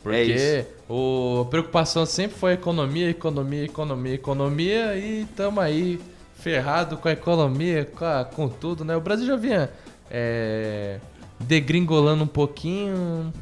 Porque 0.01 0.33
é 0.37 0.65
o, 0.87 1.41
a 1.41 1.45
preocupação 1.45 2.05
sempre 2.05 2.37
foi 2.37 2.53
economia, 2.53 3.09
economia, 3.09 3.63
economia, 3.63 4.13
economia 4.13 4.95
e 4.95 5.21
estamos 5.21 5.63
aí 5.63 5.99
ferrado 6.35 6.97
com 6.97 7.07
a 7.07 7.11
economia, 7.11 7.85
com, 7.85 8.05
a, 8.05 8.25
com, 8.25 8.49
tudo, 8.49 8.83
né? 8.83 8.95
O 8.95 9.01
Brasil 9.01 9.25
já 9.25 9.35
vinha 9.35 9.71
é, 10.11 10.99
degringolando 11.39 12.25
um 12.25 12.27
pouquinho, 12.27 13.33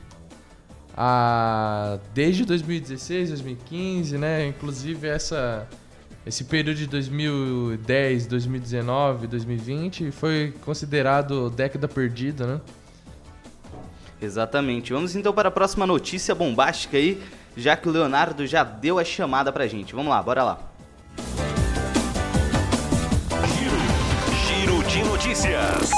a, 0.95 1.97
desde 2.13 2.45
2016, 2.45 3.29
2015, 3.29 4.17
né? 4.17 4.47
Inclusive 4.47 5.07
essa, 5.07 5.67
esse 6.25 6.43
período 6.43 6.77
de 6.77 6.87
2010, 6.87 8.27
2019, 8.27 9.27
2020 9.27 10.11
foi 10.11 10.53
considerado 10.63 11.49
década 11.49 11.87
perdida, 11.87 12.45
né? 12.45 12.61
Exatamente. 14.21 14.93
Vamos 14.93 15.15
então 15.15 15.33
para 15.33 15.49
a 15.49 15.51
próxima 15.51 15.87
notícia 15.87 16.35
bombástica 16.35 16.97
aí, 16.97 17.19
já 17.57 17.75
que 17.75 17.89
o 17.89 17.91
Leonardo 17.91 18.45
já 18.45 18.63
deu 18.63 18.99
a 18.99 19.03
chamada 19.03 19.51
pra 19.51 19.65
gente. 19.65 19.95
Vamos 19.95 20.11
lá, 20.11 20.21
bora 20.21 20.43
lá. 20.43 20.59
Giro, 23.57 24.79
giro 24.79 24.83
de 24.87 25.03
notícias. 25.03 25.89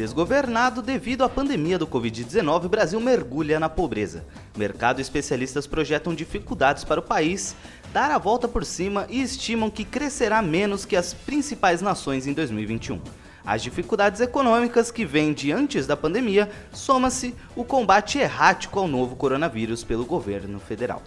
Desgovernado 0.00 0.80
devido 0.80 1.24
à 1.24 1.28
pandemia 1.28 1.78
do 1.78 1.86
Covid-19, 1.86 2.64
o 2.64 2.68
Brasil 2.70 2.98
mergulha 2.98 3.60
na 3.60 3.68
pobreza. 3.68 4.24
Mercado 4.56 4.98
e 4.98 5.02
especialistas 5.02 5.66
projetam 5.66 6.14
dificuldades 6.14 6.84
para 6.84 7.00
o 7.00 7.02
país 7.02 7.54
dar 7.92 8.10
a 8.10 8.16
volta 8.16 8.48
por 8.48 8.64
cima 8.64 9.06
e 9.10 9.20
estimam 9.20 9.68
que 9.68 9.84
crescerá 9.84 10.40
menos 10.40 10.86
que 10.86 10.96
as 10.96 11.12
principais 11.12 11.82
nações 11.82 12.26
em 12.26 12.32
2021. 12.32 12.98
Às 13.44 13.62
dificuldades 13.62 14.22
econômicas 14.22 14.90
que 14.90 15.04
vêm 15.04 15.34
de 15.34 15.52
antes 15.52 15.86
da 15.86 15.98
pandemia, 15.98 16.50
soma-se 16.72 17.34
o 17.54 17.62
combate 17.62 18.18
errático 18.18 18.78
ao 18.78 18.88
novo 18.88 19.16
coronavírus 19.16 19.84
pelo 19.84 20.06
governo 20.06 20.58
federal. 20.58 21.02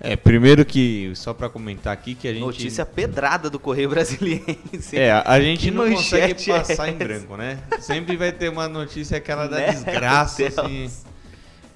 É, 0.00 0.14
primeiro 0.14 0.64
que, 0.64 1.10
só 1.14 1.34
pra 1.34 1.48
comentar 1.48 1.92
aqui, 1.92 2.14
que 2.14 2.28
a 2.28 2.32
gente... 2.32 2.42
Notícia 2.42 2.86
pedrada 2.86 3.50
do 3.50 3.58
Correio 3.58 3.88
Brasiliense. 3.90 4.96
É, 4.96 5.10
a 5.10 5.40
gente 5.40 5.62
Que 5.62 5.70
não 5.72 5.90
consegue 5.90 6.50
é 6.50 6.58
passar 6.58 6.88
em 6.88 6.94
essa? 6.94 7.04
branco, 7.04 7.36
né? 7.36 7.58
Sempre 7.80 8.16
vai 8.16 8.30
ter 8.30 8.48
uma 8.48 8.68
notícia 8.68 9.16
aquela 9.16 9.48
da 9.48 9.58
Meu 9.58 9.70
desgraça, 9.72 10.46
assim. 10.46 10.88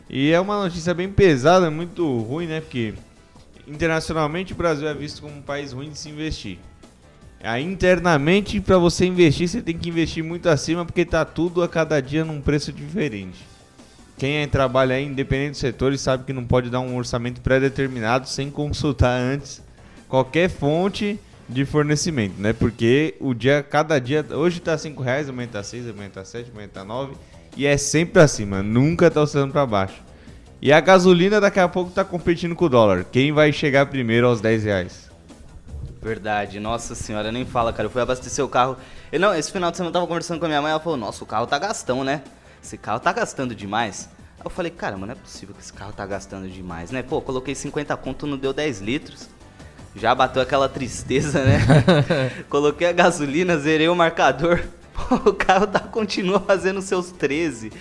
E 0.09 0.31
é 0.31 0.41
uma 0.41 0.63
notícia 0.63 0.95
bem 0.95 1.09
pesada, 1.09 1.71
muito 1.71 2.19
ruim, 2.21 2.47
né? 2.47 2.61
Porque 2.61 2.95
internacionalmente 3.67 4.53
o 4.53 4.57
Brasil 4.57 4.87
é 4.87 4.95
visto 4.95 5.23
como 5.23 5.35
um 5.35 5.43
país 5.43 5.73
ruim 5.73 5.91
de 5.91 5.99
se 5.99 6.09
investir. 6.09 6.59
Aí 7.43 7.65
internamente, 7.65 8.61
pra 8.61 8.79
você 8.79 9.05
investir, 9.05 9.49
você 9.49 9.61
tem 9.61 9.77
que 9.77 9.89
investir 9.89 10.23
muito 10.23 10.49
acima, 10.49 10.85
porque 10.85 11.05
tá 11.05 11.25
tudo 11.25 11.61
a 11.61 11.69
cada 11.69 12.01
dia 12.01 12.25
num 12.25 12.41
preço 12.41 12.73
diferente. 12.73 13.45
Quem 14.23 14.47
trabalha 14.47 14.95
aí, 14.95 15.05
independente 15.05 15.51
dos 15.51 15.59
setores, 15.59 16.01
sabe 16.01 16.23
que 16.23 16.33
não 16.33 16.45
pode 16.45 16.71
dar 16.71 16.79
um 16.79 16.97
orçamento 16.97 17.41
pré-determinado 17.41 18.29
sem 18.29 18.53
consultar 18.53 19.19
antes 19.21 19.61
qualquer 20.09 20.49
fonte 20.49 21.19
de 21.49 21.65
fornecimento, 21.65 22.41
né? 22.41 22.53
Porque 22.53 23.17
o 23.19 23.35
dia, 23.35 23.65
cada 23.69 23.99
dia, 23.99 24.25
hoje 24.31 24.61
tá 24.61 24.79
5 24.79 25.03
reais, 25.03 25.29
amanhã 25.29 25.49
tá 25.49 25.61
6, 25.61 25.89
amanhã 25.89 26.09
tá 26.09 26.25
7, 26.25 26.53
amanhã 26.53 26.69
tá 26.73 26.85
9, 26.85 27.15
e 27.57 27.67
é 27.67 27.77
sempre 27.77 28.23
acima, 28.23 28.63
nunca 28.63 29.11
tá 29.11 29.21
oscilando 29.21 29.53
pra 29.53 29.67
baixo. 29.67 30.01
E 30.61 30.73
a 30.73 30.79
gasolina 30.79 31.41
daqui 31.41 31.59
a 31.59 31.67
pouco 31.67 31.91
tá 31.91 32.05
competindo 32.05 32.55
com 32.55 32.67
o 32.67 32.69
dólar. 32.69 33.03
Quem 33.03 33.33
vai 33.33 33.53
chegar 33.53 33.87
primeiro 33.87 34.29
aos 34.29 34.41
10 34.41 34.63
reais? 34.63 35.11
Verdade, 36.01 36.61
nossa 36.61 36.95
senhora, 36.95 37.33
nem 37.33 37.45
fala, 37.45 37.73
cara. 37.73 37.87
Eu 37.87 37.91
fui 37.91 38.01
abastecer 38.01 38.45
o 38.45 38.49
carro. 38.49 38.77
Eu, 39.11 39.19
não, 39.19 39.35
esse 39.35 39.51
final 39.51 39.73
de 39.73 39.79
semana 39.79 39.89
eu 39.89 39.95
tava 39.95 40.07
conversando 40.07 40.39
com 40.39 40.45
a 40.45 40.49
minha 40.49 40.63
mãe, 40.63 40.71
ela 40.71 40.79
falou, 40.79 40.97
nossa, 40.97 41.25
o 41.25 41.27
carro 41.27 41.49
tá 41.49 41.59
gastão, 41.59 42.05
né? 42.05 42.23
Esse 42.63 42.79
carro 42.79 43.01
tá 43.01 43.13
gastando 43.13 43.55
demais. 43.55 44.09
Aí 44.39 44.47
eu 44.47 44.51
falei, 44.51 44.71
cara, 44.71 44.97
mas 44.97 45.07
não 45.09 45.13
é 45.13 45.19
possível 45.19 45.55
que 45.55 45.61
esse 45.61 45.73
carro 45.73 45.93
tá 45.93 46.07
gastando 46.07 46.49
demais, 46.49 46.91
né? 46.91 47.03
Pô, 47.03 47.21
coloquei 47.21 47.55
50 47.55 47.97
conto, 47.97 48.27
não 48.27 48.37
deu 48.37 48.53
10 48.53 48.81
litros. 48.81 49.29
Já 49.95 50.15
bateu 50.15 50.41
aquela 50.41 50.69
tristeza, 50.69 51.45
né? 51.45 51.61
coloquei 52.49 52.87
a 52.87 52.93
gasolina, 52.93 53.59
zerei 53.59 53.89
o 53.89 53.95
marcador. 53.95 54.63
Pô, 54.95 55.31
o 55.31 55.35
carro 55.35 55.67
tá, 55.67 55.81
continua 55.81 56.39
fazendo 56.39 56.83
seus 56.83 57.11
13 57.13 57.73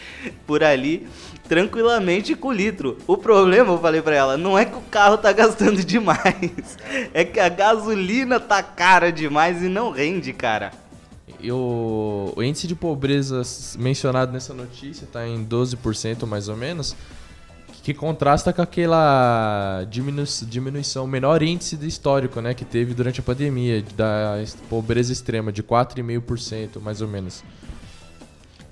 por 0.47 0.63
ali, 0.63 1.07
tranquilamente 1.47 2.35
com 2.35 2.51
litro. 2.51 2.97
O 3.05 3.17
problema, 3.17 3.73
eu 3.73 3.77
falei 3.77 4.01
pra 4.01 4.15
ela, 4.15 4.37
não 4.37 4.57
é 4.57 4.65
que 4.65 4.77
o 4.77 4.81
carro 4.81 5.17
tá 5.17 5.31
gastando 5.31 5.83
demais. 5.85 6.77
É 7.13 7.23
que 7.23 7.39
a 7.39 7.49
gasolina 7.49 8.39
tá 8.39 8.63
cara 8.63 9.11
demais 9.11 9.61
e 9.61 9.67
não 9.67 9.91
rende, 9.91 10.33
cara. 10.33 10.71
O, 11.49 12.33
o 12.35 12.43
índice 12.43 12.67
de 12.67 12.75
pobreza 12.75 13.41
mencionado 13.79 14.31
nessa 14.31 14.53
notícia 14.53 15.05
está 15.05 15.27
em 15.27 15.45
12% 15.45 16.25
mais 16.27 16.49
ou 16.49 16.57
menos, 16.57 16.95
que 17.81 17.93
contrasta 17.93 18.53
com 18.53 18.61
aquela 18.61 19.83
diminu 19.89 20.23
diminuição, 20.43 21.07
menor 21.07 21.41
índice 21.41 21.75
de 21.75 21.87
histórico 21.87 22.39
né, 22.41 22.53
que 22.53 22.65
teve 22.65 22.93
durante 22.93 23.19
a 23.19 23.23
pandemia, 23.23 23.83
da 23.95 24.43
pobreza 24.69 25.11
extrema, 25.11 25.51
de 25.51 25.63
4,5% 25.63 26.79
mais 26.79 27.01
ou 27.01 27.07
menos. 27.07 27.43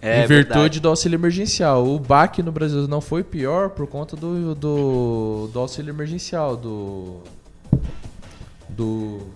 É 0.01 0.23
em 0.23 0.27
virtude 0.27 0.53
verdade. 0.53 0.79
do 0.79 0.87
auxílio 0.89 1.17
emergencial. 1.17 1.85
O 1.85 1.99
BAC 1.99 2.41
no 2.41 2.51
Brasil 2.51 2.87
não 2.87 3.01
foi 3.01 3.23
pior 3.23 3.69
por 3.71 3.85
conta 3.85 4.15
do, 4.15 4.55
do, 4.55 5.49
do 5.51 5.59
auxílio 5.59 5.91
emergencial, 5.91 6.55
do. 6.55 7.21
Do. 8.69 9.27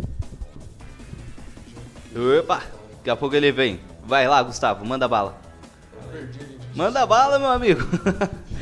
Opa, 2.39 2.63
daqui 3.03 3.09
a 3.09 3.17
pouco 3.17 3.35
ele 3.35 3.51
vem. 3.51 3.81
Vai 4.05 4.25
lá, 4.29 4.41
Gustavo, 4.41 4.85
manda 4.85 5.09
bala. 5.09 5.37
Manda 6.73 7.05
bala, 7.05 7.37
meu 7.37 7.49
amigo. 7.49 7.81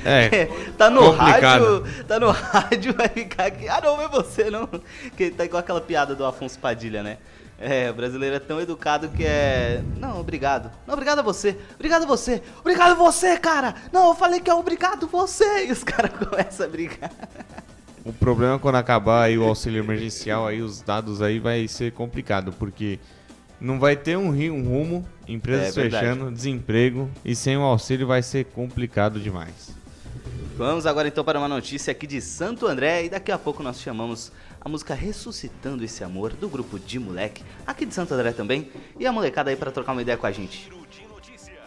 É, 0.03 0.45
tá 0.77 0.89
no 0.89 1.15
complicado. 1.15 1.83
rádio, 1.83 2.05
tá 2.05 2.19
no 2.19 2.31
rádio, 2.31 2.93
vai 2.95 3.07
ficar 3.07 3.45
aqui. 3.45 3.69
Ah, 3.69 3.79
não, 3.83 4.01
é 4.01 4.07
você 4.07 4.49
não. 4.49 4.67
Que 5.15 5.29
tá 5.29 5.45
igual 5.45 5.59
aquela 5.59 5.79
piada 5.79 6.15
do 6.15 6.25
Afonso 6.25 6.57
Padilha, 6.57 7.03
né? 7.03 7.19
É, 7.59 7.91
o 7.91 7.93
brasileiro 7.93 8.35
é 8.35 8.39
tão 8.39 8.59
educado 8.59 9.09
que 9.09 9.23
é. 9.23 9.83
Não, 9.97 10.19
obrigado. 10.19 10.71
Não, 10.87 10.95
obrigado 10.95 11.19
a 11.19 11.21
você. 11.21 11.55
Obrigado 11.75 12.03
a 12.03 12.07
você. 12.07 12.41
Obrigado 12.59 12.91
a 12.93 12.95
você, 12.95 13.37
cara. 13.37 13.75
Não, 13.93 14.07
eu 14.07 14.15
falei 14.15 14.39
que 14.39 14.49
é 14.49 14.53
obrigado 14.55 15.07
você. 15.07 15.67
E 15.67 15.71
os 15.71 15.83
caras 15.83 16.11
começam 16.17 16.65
a 16.65 16.69
brigar. 16.69 17.11
O 18.03 18.11
problema 18.11 18.55
é 18.55 18.59
quando 18.59 18.75
acabar 18.75 19.23
aí 19.25 19.37
o 19.37 19.43
auxílio 19.43 19.83
emergencial, 19.83 20.47
aí 20.47 20.63
os 20.63 20.81
dados 20.81 21.21
aí 21.21 21.37
vai 21.37 21.67
ser 21.67 21.91
complicado, 21.91 22.51
porque 22.57 22.99
não 23.61 23.79
vai 23.79 23.95
ter 23.95 24.17
um, 24.17 24.31
ri- 24.31 24.49
um 24.51 24.63
rumo, 24.67 25.07
empresas 25.27 25.77
É 25.77 25.81
verdade. 25.81 26.05
fechando, 26.05 26.31
desemprego, 26.31 27.09
e 27.23 27.35
sem 27.35 27.55
o 27.55 27.61
auxílio 27.61 28.07
vai 28.07 28.21
ser 28.23 28.45
complicado 28.45 29.19
demais. 29.19 29.73
Vamos 30.57 30.85
agora 30.85 31.07
então 31.07 31.23
para 31.23 31.39
uma 31.39 31.47
notícia 31.47 31.91
aqui 31.91 32.05
de 32.05 32.19
Santo 32.21 32.67
André 32.67 33.05
e 33.05 33.09
daqui 33.09 33.31
a 33.31 33.37
pouco 33.37 33.63
nós 33.63 33.79
chamamos 33.81 34.31
a 34.59 34.67
música 34.69 34.93
Ressuscitando 34.93 35.83
Esse 35.83 36.03
Amor 36.03 36.33
do 36.33 36.47
grupo 36.49 36.77
de 36.77 36.99
moleque, 36.99 37.43
aqui 37.65 37.85
de 37.85 37.93
Santo 37.93 38.13
André 38.13 38.31
também, 38.31 38.69
e 38.99 39.07
a 39.07 39.11
molecada 39.11 39.49
aí 39.49 39.55
para 39.55 39.71
trocar 39.71 39.93
uma 39.93 40.01
ideia 40.01 40.17
com 40.17 40.27
a 40.27 40.31
gente. 40.31 40.63
Giro 40.69 40.85
de 40.91 41.07
notícias. 41.07 41.57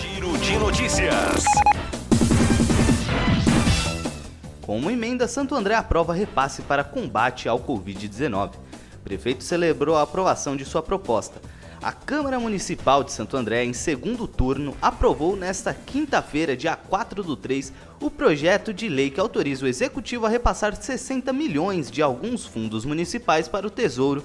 Giro 0.00 0.38
de 0.38 0.56
notícias. 0.58 1.44
Com 4.66 4.78
uma 4.78 4.92
emenda, 4.92 5.28
Santo 5.28 5.54
André 5.54 5.76
aprova 5.76 6.12
repasse 6.12 6.60
para 6.60 6.82
combate 6.82 7.48
ao 7.48 7.60
Covid-19. 7.60 8.50
O 8.96 8.98
prefeito 9.04 9.44
celebrou 9.44 9.94
a 9.94 10.02
aprovação 10.02 10.56
de 10.56 10.64
sua 10.64 10.82
proposta. 10.82 11.40
A 11.80 11.92
Câmara 11.92 12.40
Municipal 12.40 13.04
de 13.04 13.12
Santo 13.12 13.36
André, 13.36 13.64
em 13.64 13.72
segundo 13.72 14.26
turno, 14.26 14.76
aprovou 14.82 15.36
nesta 15.36 15.72
quinta-feira, 15.72 16.56
dia 16.56 16.74
4 16.74 17.22
do 17.22 17.36
3, 17.36 17.72
o 18.00 18.10
projeto 18.10 18.74
de 18.74 18.88
lei 18.88 19.08
que 19.08 19.20
autoriza 19.20 19.64
o 19.64 19.68
Executivo 19.68 20.26
a 20.26 20.28
repassar 20.28 20.74
60 20.74 21.32
milhões 21.32 21.88
de 21.88 22.02
alguns 22.02 22.44
fundos 22.44 22.84
municipais 22.84 23.46
para 23.46 23.68
o 23.68 23.70
Tesouro 23.70 24.24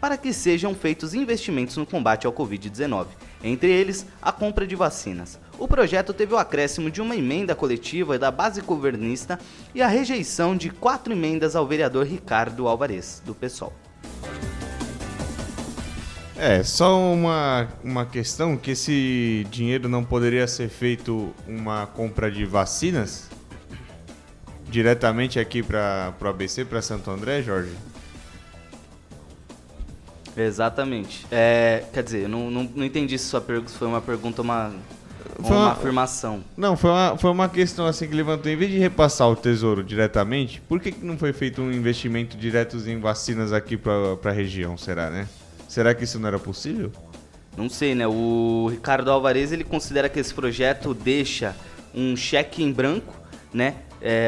para 0.00 0.16
que 0.16 0.32
sejam 0.32 0.76
feitos 0.76 1.12
investimentos 1.12 1.76
no 1.76 1.86
combate 1.86 2.24
ao 2.24 2.32
Covid-19, 2.32 3.06
entre 3.42 3.70
eles 3.70 4.06
a 4.20 4.30
compra 4.30 4.64
de 4.64 4.76
vacinas. 4.76 5.40
O 5.62 5.68
projeto 5.68 6.12
teve 6.12 6.34
o 6.34 6.38
acréscimo 6.38 6.90
de 6.90 7.00
uma 7.00 7.14
emenda 7.14 7.54
coletiva 7.54 8.18
da 8.18 8.32
base 8.32 8.60
governista 8.60 9.38
e 9.72 9.80
a 9.80 9.86
rejeição 9.86 10.56
de 10.56 10.68
quatro 10.70 11.12
emendas 11.12 11.54
ao 11.54 11.64
vereador 11.64 12.04
Ricardo 12.04 12.66
Alvarez, 12.66 13.22
do 13.24 13.32
PSOL. 13.32 13.72
É, 16.36 16.64
só 16.64 16.98
uma, 17.12 17.68
uma 17.84 18.04
questão 18.04 18.56
que 18.56 18.72
esse 18.72 19.46
dinheiro 19.52 19.88
não 19.88 20.02
poderia 20.02 20.48
ser 20.48 20.68
feito 20.68 21.32
uma 21.46 21.86
compra 21.86 22.28
de 22.28 22.44
vacinas 22.44 23.30
diretamente 24.68 25.38
aqui 25.38 25.62
para 25.62 26.12
o 26.20 26.26
ABC, 26.26 26.64
para 26.64 26.82
Santo 26.82 27.08
André, 27.08 27.40
Jorge? 27.40 27.70
Exatamente. 30.36 31.24
É, 31.30 31.84
quer 31.92 32.02
dizer, 32.02 32.22
eu 32.22 32.28
não, 32.28 32.50
não, 32.50 32.64
não 32.64 32.84
entendi 32.84 33.16
se 33.16 33.26
sua 33.26 33.40
pergunta 33.40 33.70
foi 33.70 33.86
uma 33.86 34.00
pergunta 34.00 34.42
uma, 34.42 34.72
Foi 35.40 35.50
uma 35.50 35.56
uma- 35.56 35.72
afirmação. 35.72 36.42
Não, 36.56 36.76
foi 36.76 36.90
uma, 36.90 37.16
foi 37.18 37.30
uma 37.30 37.48
questão 37.48 37.86
assim 37.86 38.06
que 38.08 38.14
levantou. 38.14 38.50
Em 38.50 38.56
vez 38.56 38.70
de 38.70 38.78
repassar 38.78 39.28
o 39.28 39.36
tesouro 39.36 39.82
diretamente, 39.82 40.60
por 40.68 40.80
que, 40.80 40.92
que 40.92 41.04
não 41.04 41.16
foi 41.18 41.32
feito 41.32 41.60
um 41.62 41.72
investimento 41.72 42.36
direto 42.36 42.76
em 42.88 42.98
vacinas 43.00 43.52
aqui 43.52 43.76
para 43.76 44.16
a 44.24 44.30
região, 44.32 44.76
será, 44.76 45.10
né? 45.10 45.28
Será 45.68 45.94
que 45.94 46.04
isso 46.04 46.18
não 46.18 46.28
era 46.28 46.38
possível? 46.38 46.92
Não 47.56 47.68
sei, 47.68 47.94
né? 47.94 48.06
O 48.06 48.68
Ricardo 48.70 49.10
Alvarez 49.10 49.52
ele 49.52 49.64
considera 49.64 50.08
que 50.08 50.18
esse 50.20 50.32
projeto 50.32 50.94
deixa 50.94 51.54
um 51.94 52.16
cheque 52.16 52.62
em 52.62 52.72
branco, 52.72 53.14
né? 53.52 53.74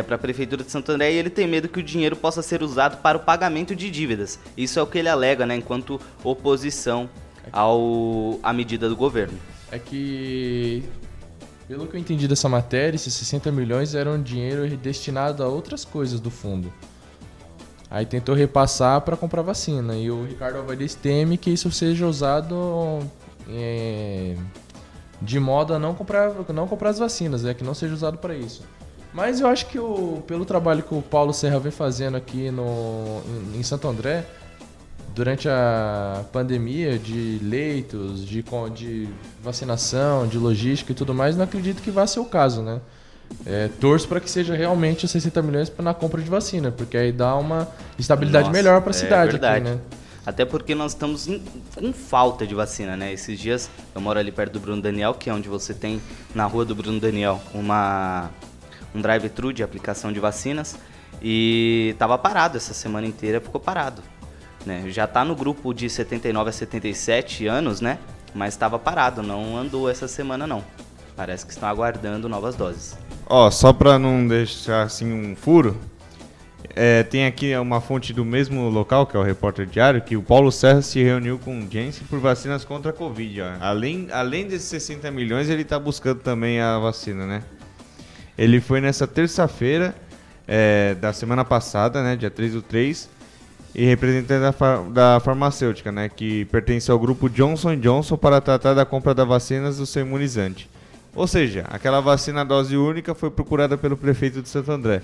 para 0.07 0.15
a 0.15 0.19
prefeitura 0.19 0.63
de 0.63 0.71
Santo 0.71 0.93
André 0.93 1.11
e 1.13 1.17
ele 1.17 1.29
tem 1.29 1.49
medo 1.49 1.69
que 1.69 1.81
o 1.81 1.83
dinheiro 1.83 2.15
possa 2.15 2.43
ser 2.43 2.63
usado 2.63 2.99
para 2.99 3.19
o 3.19 3.21
pagamento 3.21 3.75
de 3.75 3.91
dívidas. 3.91 4.39
Isso 4.57 4.79
é 4.79 4.83
o 4.83 4.87
que 4.87 4.99
ele 4.99 5.09
alega, 5.09 5.45
né? 5.45 5.57
Enquanto 5.57 6.01
oposição 6.23 7.11
ao 7.53 8.39
à 8.43 8.53
medida 8.53 8.89
do 8.89 8.95
governo. 8.95 9.37
É 9.75 9.79
que, 9.79 10.85
pelo 11.67 11.87
que 11.87 11.97
eu 11.97 12.01
entendi 12.01 12.29
dessa 12.29 12.49
matéria, 12.49 12.95
esses 12.95 13.13
60 13.15 13.51
milhões 13.51 13.95
eram 13.95 14.23
dinheiro 14.23 14.69
destinado 14.77 15.43
a 15.43 15.49
outras 15.49 15.85
coisas 15.85 16.21
do 16.21 16.31
fundo. 16.31 16.73
Aí 17.91 18.07
tentou 18.07 18.35
repassar 18.35 19.01
para 19.01 19.17
comprar 19.17 19.43
vacina. 19.43 19.97
E 19.97 20.11
o 20.11 20.25
Ricardo 20.25 20.59
Alvarez 20.59 20.95
teme 20.95 21.37
que 21.37 21.51
isso 21.51 21.71
seja 21.71 22.07
usado 22.07 23.01
é, 23.49 24.37
de 25.21 25.39
modo 25.41 25.75
a 25.75 25.79
não 25.79 25.95
comprar, 25.95 26.33
não 26.53 26.67
comprar 26.67 26.91
as 26.91 26.99
vacinas, 26.99 27.45
é 27.45 27.53
que 27.53 27.65
não 27.65 27.75
seja 27.75 27.95
usado 27.95 28.19
para 28.19 28.35
isso. 28.35 28.63
Mas 29.13 29.41
eu 29.41 29.47
acho 29.47 29.67
que 29.67 29.79
o, 29.79 30.23
pelo 30.27 30.45
trabalho 30.45 30.83
que 30.83 30.95
o 30.95 31.03
Paulo 31.03 31.33
Serra 31.33 31.59
vem 31.61 31.71
fazendo 31.71 32.17
aqui 32.17 32.51
no, 32.51 33.23
em, 33.55 33.61
em 33.61 33.63
Santo 33.63 33.87
André, 33.87 34.25
durante 35.15 35.49
a 35.49 36.25
pandemia 36.33 36.99
de 36.99 37.39
leitos, 37.43 38.27
de, 38.27 38.45
de 38.75 39.09
vacinação, 39.43 40.27
de 40.27 40.39
logística 40.39 40.93
e 40.93 40.95
tudo 40.95 41.15
mais, 41.15 41.37
não 41.37 41.45
acredito 41.45 41.81
que 41.83 41.91
vá 41.91 42.07
ser 42.07 42.21
o 42.21 42.25
caso, 42.25 42.63
né? 42.63 42.81
É, 43.47 43.69
torço 43.81 44.07
para 44.07 44.21
que 44.21 44.29
seja 44.31 44.55
realmente 44.55 45.05
os 45.05 45.11
60 45.11 45.41
milhões 45.43 45.73
na 45.79 45.95
compra 45.95 46.21
de 46.21 46.29
vacina, 46.29 46.71
porque 46.71 46.97
aí 46.97 47.13
dá 47.13 47.35
uma 47.37 47.69
estabilidade 47.99 48.49
Nossa, 48.49 48.57
melhor 48.57 48.81
para 48.83 48.91
a 48.93 48.97
é 48.97 48.99
cidade 48.99 49.31
verdade. 49.33 49.69
aqui, 49.69 49.77
né? 49.77 49.81
Até 50.27 50.45
porque 50.45 50.75
nós 50.75 50.93
estamos 50.93 51.29
em- 51.29 51.43
com 51.75 51.93
falta 51.93 52.47
de 52.47 52.55
vacina, 52.55 52.97
né? 52.97 53.13
Esses 53.13 53.39
dias 53.39 53.71
eu 53.95 54.01
moro 54.01 54.19
ali 54.19 54.33
perto 54.33 54.53
do 54.55 54.61
Bruno 54.61 54.81
Daniel, 54.83 55.15
que 55.15 55.29
é 55.31 55.35
onde 55.35 55.49
você 55.49 55.75
tem 55.75 56.01
na 56.35 56.45
rua 56.47 56.65
do 56.65 56.75
Bruno 56.75 56.99
Daniel 56.99 57.41
uma 57.53 58.31
um 58.95 59.01
drive-thru 59.01 59.53
de 59.53 59.63
aplicação 59.63 60.13
de 60.13 60.21
vacinas 60.21 60.77
e 61.21 61.95
tava 61.99 62.17
parado 62.17 62.57
essa 62.57 62.73
semana 62.73 63.07
inteira, 63.07 63.41
ficou 63.41 63.61
parado, 63.61 64.03
né? 64.65 64.85
Já 64.89 65.07
tá 65.07 65.25
no 65.25 65.35
grupo 65.35 65.73
de 65.73 65.89
79 65.89 66.51
a 66.51 66.53
77 66.53 67.47
anos, 67.47 67.81
né? 67.81 67.99
Mas 68.35 68.55
estava 68.55 68.79
parado, 68.79 69.23
não 69.23 69.57
andou 69.57 69.89
essa 69.89 70.09
semana 70.09 70.47
não. 70.47 70.65
Parece 71.17 71.47
que 71.47 71.53
estão 71.53 71.69
aguardando 71.69 72.29
novas 72.29 72.57
doses. 72.57 72.97
Ó, 73.27 73.51
só 73.51 73.73
pra 73.73 73.99
não 73.99 74.27
deixar 74.27 74.83
assim 74.83 75.13
um 75.13 75.37
furo, 75.37 75.79
é, 76.75 77.05
tem 77.05 77.25
aqui 77.25 77.57
uma 77.57 77.81
fonte 77.81 78.13
do 78.13 78.25
mesmo 78.25 78.69
local, 78.69 79.07
que 79.07 79.17
é 79.17 79.21
o 79.21 79.23
Repórter 79.23 79.65
Diário, 79.65 80.03
que 80.03 80.17
o 80.17 80.23
Paulo 80.23 80.51
Serra 80.51 80.83
se 80.83 81.03
reuniu 81.03 81.39
com 81.39 81.61
o 81.61 81.71
Jensen 81.71 82.05
por 82.09 82.19
vacinas 82.19 82.65
contra 82.65 82.91
a 82.91 82.93
Covid. 82.93 83.43
Ó. 83.43 83.47
Além, 83.61 84.09
além 84.11 84.47
desses 84.47 84.69
60 84.69 85.11
milhões, 85.13 85.49
ele 85.49 85.65
tá 85.65 85.79
buscando 85.79 86.21
também 86.21 86.61
a 86.61 86.79
vacina, 86.79 87.27
né? 87.27 87.43
Ele 88.37 88.61
foi 88.61 88.81
nessa 88.81 89.07
terça-feira 89.07 89.95
é, 90.49 90.95
da 90.95 91.13
semana 91.13 91.45
passada, 91.45 92.03
né, 92.03 92.17
dia 92.17 92.31
3 92.31 92.55
do 92.55 92.63
3, 92.63 93.09
e 93.75 93.85
representante 93.85 94.41
da, 94.41 94.53
far- 94.53 94.85
da 94.91 95.21
farmacêutica, 95.21 95.91
né, 95.91 96.09
que 96.09 96.45
pertence 96.47 96.91
ao 96.91 96.99
grupo 96.99 97.29
Johnson 97.29 97.77
Johnson 97.77 98.17
para 98.17 98.41
tratar 98.41 98.75
da 98.75 98.85
compra 98.85 99.15
das 99.15 99.27
vacinas 99.27 99.79
do 99.79 99.87
seu 99.87 100.03
imunizante. 100.03 100.71
Ou 101.15 101.27
seja, 101.27 101.65
aquela 101.69 102.01
vacina 102.01 102.45
dose 102.45 102.77
única 102.77 103.15
foi 103.15 103.31
procurada 103.31 103.77
pelo 103.77 103.97
prefeito 103.97 104.43
de 104.43 104.49
Santo 104.49 104.73
André. 104.73 105.03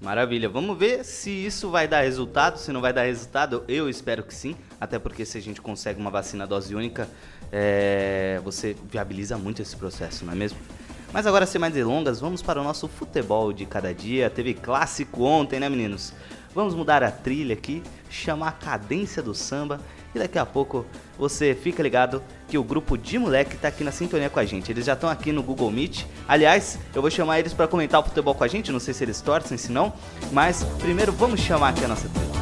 Maravilha. 0.00 0.48
Vamos 0.48 0.78
ver 0.78 1.04
se 1.04 1.30
isso 1.30 1.68
vai 1.70 1.86
dar 1.86 2.00
resultado. 2.00 2.58
Se 2.58 2.72
não 2.72 2.80
vai 2.80 2.92
dar 2.92 3.02
resultado, 3.02 3.62
eu 3.68 3.88
espero 3.88 4.22
que 4.22 4.34
sim. 4.34 4.56
Até 4.80 4.98
porque 4.98 5.26
se 5.26 5.36
a 5.36 5.42
gente 5.42 5.60
consegue 5.60 6.00
uma 6.00 6.10
vacina 6.10 6.46
dose 6.46 6.74
única, 6.74 7.06
é, 7.52 8.40
você 8.42 8.74
viabiliza 8.90 9.36
muito 9.36 9.60
esse 9.60 9.76
processo, 9.76 10.24
não 10.24 10.32
é 10.32 10.36
mesmo? 10.36 10.58
Mas 11.12 11.26
agora, 11.26 11.44
sem 11.44 11.60
mais 11.60 11.74
delongas, 11.74 12.18
vamos 12.20 12.40
para 12.40 12.60
o 12.60 12.64
nosso 12.64 12.88
futebol 12.88 13.52
de 13.52 13.66
cada 13.66 13.92
dia. 13.92 14.30
Teve 14.30 14.54
clássico 14.54 15.24
ontem, 15.24 15.60
né, 15.60 15.68
meninos? 15.68 16.14
Vamos 16.54 16.74
mudar 16.74 17.02
a 17.02 17.10
trilha 17.10 17.54
aqui, 17.54 17.82
chamar 18.08 18.48
a 18.48 18.52
cadência 18.52 19.22
do 19.22 19.34
samba. 19.34 19.80
E 20.12 20.18
daqui 20.18 20.38
a 20.38 20.44
pouco 20.44 20.84
você 21.16 21.54
fica 21.54 21.82
ligado 21.82 22.20
que 22.48 22.58
o 22.58 22.64
grupo 22.64 22.98
de 22.98 23.16
moleque 23.16 23.56
tá 23.56 23.68
aqui 23.68 23.84
na 23.84 23.92
sintonia 23.92 24.28
com 24.28 24.40
a 24.40 24.44
gente. 24.44 24.72
Eles 24.72 24.84
já 24.84 24.94
estão 24.94 25.08
aqui 25.08 25.30
no 25.30 25.42
Google 25.42 25.70
Meet. 25.70 26.04
Aliás, 26.26 26.78
eu 26.92 27.00
vou 27.00 27.10
chamar 27.10 27.38
eles 27.38 27.52
para 27.52 27.68
comentar 27.68 28.00
o 28.00 28.02
futebol 28.02 28.34
com 28.34 28.42
a 28.42 28.48
gente. 28.48 28.72
Não 28.72 28.80
sei 28.80 28.92
se 28.92 29.04
eles 29.04 29.20
torcem, 29.20 29.56
se 29.56 29.70
não. 29.70 29.92
Mas 30.32 30.64
primeiro 30.80 31.12
vamos 31.12 31.40
chamar 31.40 31.68
aqui 31.68 31.84
a 31.84 31.88
nossa 31.88 32.08
trilha. 32.08 32.39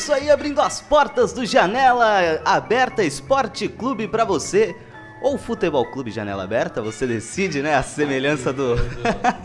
Isso 0.00 0.14
aí, 0.14 0.30
abrindo 0.30 0.62
as 0.62 0.80
portas 0.80 1.30
do 1.30 1.44
Janela 1.44 2.40
Aberta 2.42 3.04
Esporte 3.04 3.68
Clube 3.68 4.08
pra 4.08 4.24
você. 4.24 4.74
Ou 5.20 5.36
Futebol 5.36 5.84
Clube 5.90 6.10
Janela 6.10 6.44
Aberta, 6.44 6.80
você 6.80 7.06
decide, 7.06 7.60
né? 7.60 7.74
A 7.74 7.82
semelhança 7.82 8.50
do 8.50 8.76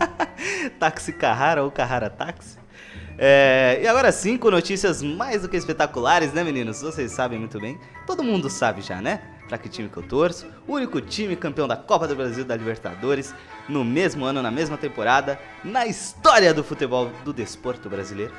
Táxi 0.80 1.12
Carrara 1.12 1.62
ou 1.62 1.70
Carrara 1.70 2.08
Táxi. 2.08 2.56
É, 3.18 3.80
e 3.82 3.86
agora 3.86 4.10
sim, 4.10 4.38
com 4.38 4.50
notícias 4.50 5.02
mais 5.02 5.42
do 5.42 5.48
que 5.50 5.58
espetaculares, 5.58 6.32
né, 6.32 6.42
meninos? 6.42 6.80
Vocês 6.80 7.12
sabem 7.12 7.38
muito 7.38 7.60
bem. 7.60 7.78
Todo 8.06 8.24
mundo 8.24 8.48
sabe 8.48 8.80
já, 8.80 8.98
né? 9.02 9.20
Pra 9.46 9.58
que 9.58 9.68
time 9.68 9.90
que 9.90 9.96
eu 9.98 10.02
torço. 10.02 10.46
O 10.66 10.72
único 10.72 11.02
time 11.02 11.36
campeão 11.36 11.68
da 11.68 11.76
Copa 11.76 12.08
do 12.08 12.16
Brasil 12.16 12.46
da 12.46 12.56
Libertadores 12.56 13.34
no 13.68 13.84
mesmo 13.84 14.24
ano, 14.24 14.40
na 14.40 14.50
mesma 14.50 14.78
temporada, 14.78 15.38
na 15.62 15.86
história 15.86 16.54
do 16.54 16.64
futebol 16.64 17.10
do 17.26 17.32
desporto 17.34 17.90
brasileiro. 17.90 18.32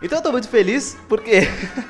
Então 0.00 0.18
eu 0.18 0.22
tô 0.22 0.30
muito 0.30 0.48
feliz 0.48 0.96
porque, 1.08 1.40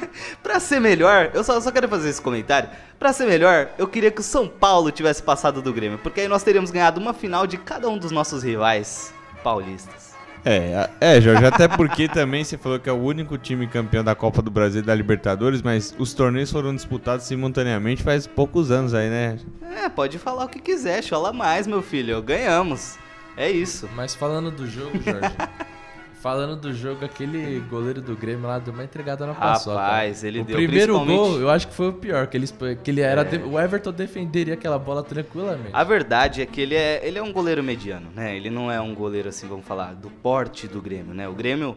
pra 0.42 0.58
ser 0.58 0.80
melhor, 0.80 1.30
eu 1.34 1.44
só, 1.44 1.60
só 1.60 1.70
quero 1.70 1.88
fazer 1.88 2.08
esse 2.08 2.22
comentário. 2.22 2.70
Pra 2.98 3.12
ser 3.12 3.26
melhor, 3.26 3.68
eu 3.76 3.86
queria 3.86 4.10
que 4.10 4.20
o 4.20 4.24
São 4.24 4.48
Paulo 4.48 4.90
tivesse 4.90 5.22
passado 5.22 5.60
do 5.60 5.72
Grêmio, 5.72 5.98
porque 5.98 6.22
aí 6.22 6.28
nós 6.28 6.42
teríamos 6.42 6.70
ganhado 6.70 7.00
uma 7.00 7.12
final 7.12 7.46
de 7.46 7.58
cada 7.58 7.88
um 7.88 7.98
dos 7.98 8.10
nossos 8.10 8.42
rivais 8.42 9.12
paulistas. 9.44 10.08
É, 10.44 10.88
é, 11.00 11.20
Jorge, 11.20 11.44
até 11.44 11.68
porque 11.68 12.08
também 12.08 12.42
você 12.42 12.56
falou 12.56 12.78
que 12.78 12.88
é 12.88 12.92
o 12.92 12.96
único 12.96 13.36
time 13.36 13.66
campeão 13.66 14.02
da 14.02 14.14
Copa 14.14 14.40
do 14.40 14.50
Brasil 14.50 14.80
e 14.80 14.84
da 14.84 14.94
Libertadores, 14.94 15.60
mas 15.60 15.94
os 15.98 16.14
torneios 16.14 16.50
foram 16.50 16.74
disputados 16.74 17.26
simultaneamente 17.26 18.02
faz 18.02 18.26
poucos 18.26 18.70
anos 18.70 18.94
aí, 18.94 19.10
né? 19.10 19.38
É, 19.84 19.88
pode 19.88 20.18
falar 20.18 20.44
o 20.44 20.48
que 20.48 20.60
quiser, 20.60 21.02
chola 21.02 21.32
mais, 21.32 21.66
meu 21.66 21.82
filho, 21.82 22.22
ganhamos. 22.22 22.96
É 23.36 23.50
isso. 23.50 23.88
Mas 23.94 24.14
falando 24.14 24.50
do 24.50 24.66
jogo, 24.66 24.98
Jorge. 25.02 25.36
falando 26.20 26.56
do 26.56 26.72
jogo, 26.72 27.04
aquele 27.04 27.60
goleiro 27.70 28.00
do 28.00 28.16
Grêmio 28.16 28.46
lá 28.46 28.58
deu 28.58 28.72
uma 28.74 28.84
entregada 28.84 29.26
na 29.26 29.34
paçoca. 29.34 29.80
Rapaz, 29.80 30.24
ele 30.24 30.40
o 30.40 30.44
deu 30.44 30.56
primeiro 30.56 30.94
principalmente- 30.94 31.30
gol, 31.32 31.40
eu 31.40 31.50
acho 31.50 31.68
que 31.68 31.74
foi 31.74 31.88
o 31.88 31.92
pior, 31.92 32.26
que 32.26 32.36
ele, 32.36 32.46
que 32.82 32.90
ele 32.90 33.00
era 33.00 33.24
de- 33.24 33.38
o 33.38 33.58
Everton 33.58 33.92
defenderia 33.92 34.54
aquela 34.54 34.78
bola 34.78 35.02
tranquilamente. 35.02 35.70
A 35.72 35.84
verdade 35.84 36.42
é 36.42 36.46
que 36.46 36.60
ele 36.60 36.74
é, 36.74 37.00
ele 37.06 37.18
é 37.18 37.22
um 37.22 37.32
goleiro 37.32 37.62
mediano, 37.62 38.08
né? 38.14 38.36
Ele 38.36 38.50
não 38.50 38.70
é 38.70 38.80
um 38.80 38.94
goleiro 38.94 39.28
assim, 39.28 39.46
vamos 39.46 39.66
falar, 39.66 39.94
do 39.94 40.10
porte 40.10 40.66
do 40.66 40.80
Grêmio, 40.82 41.14
né? 41.14 41.28
O 41.28 41.32
Grêmio, 41.34 41.76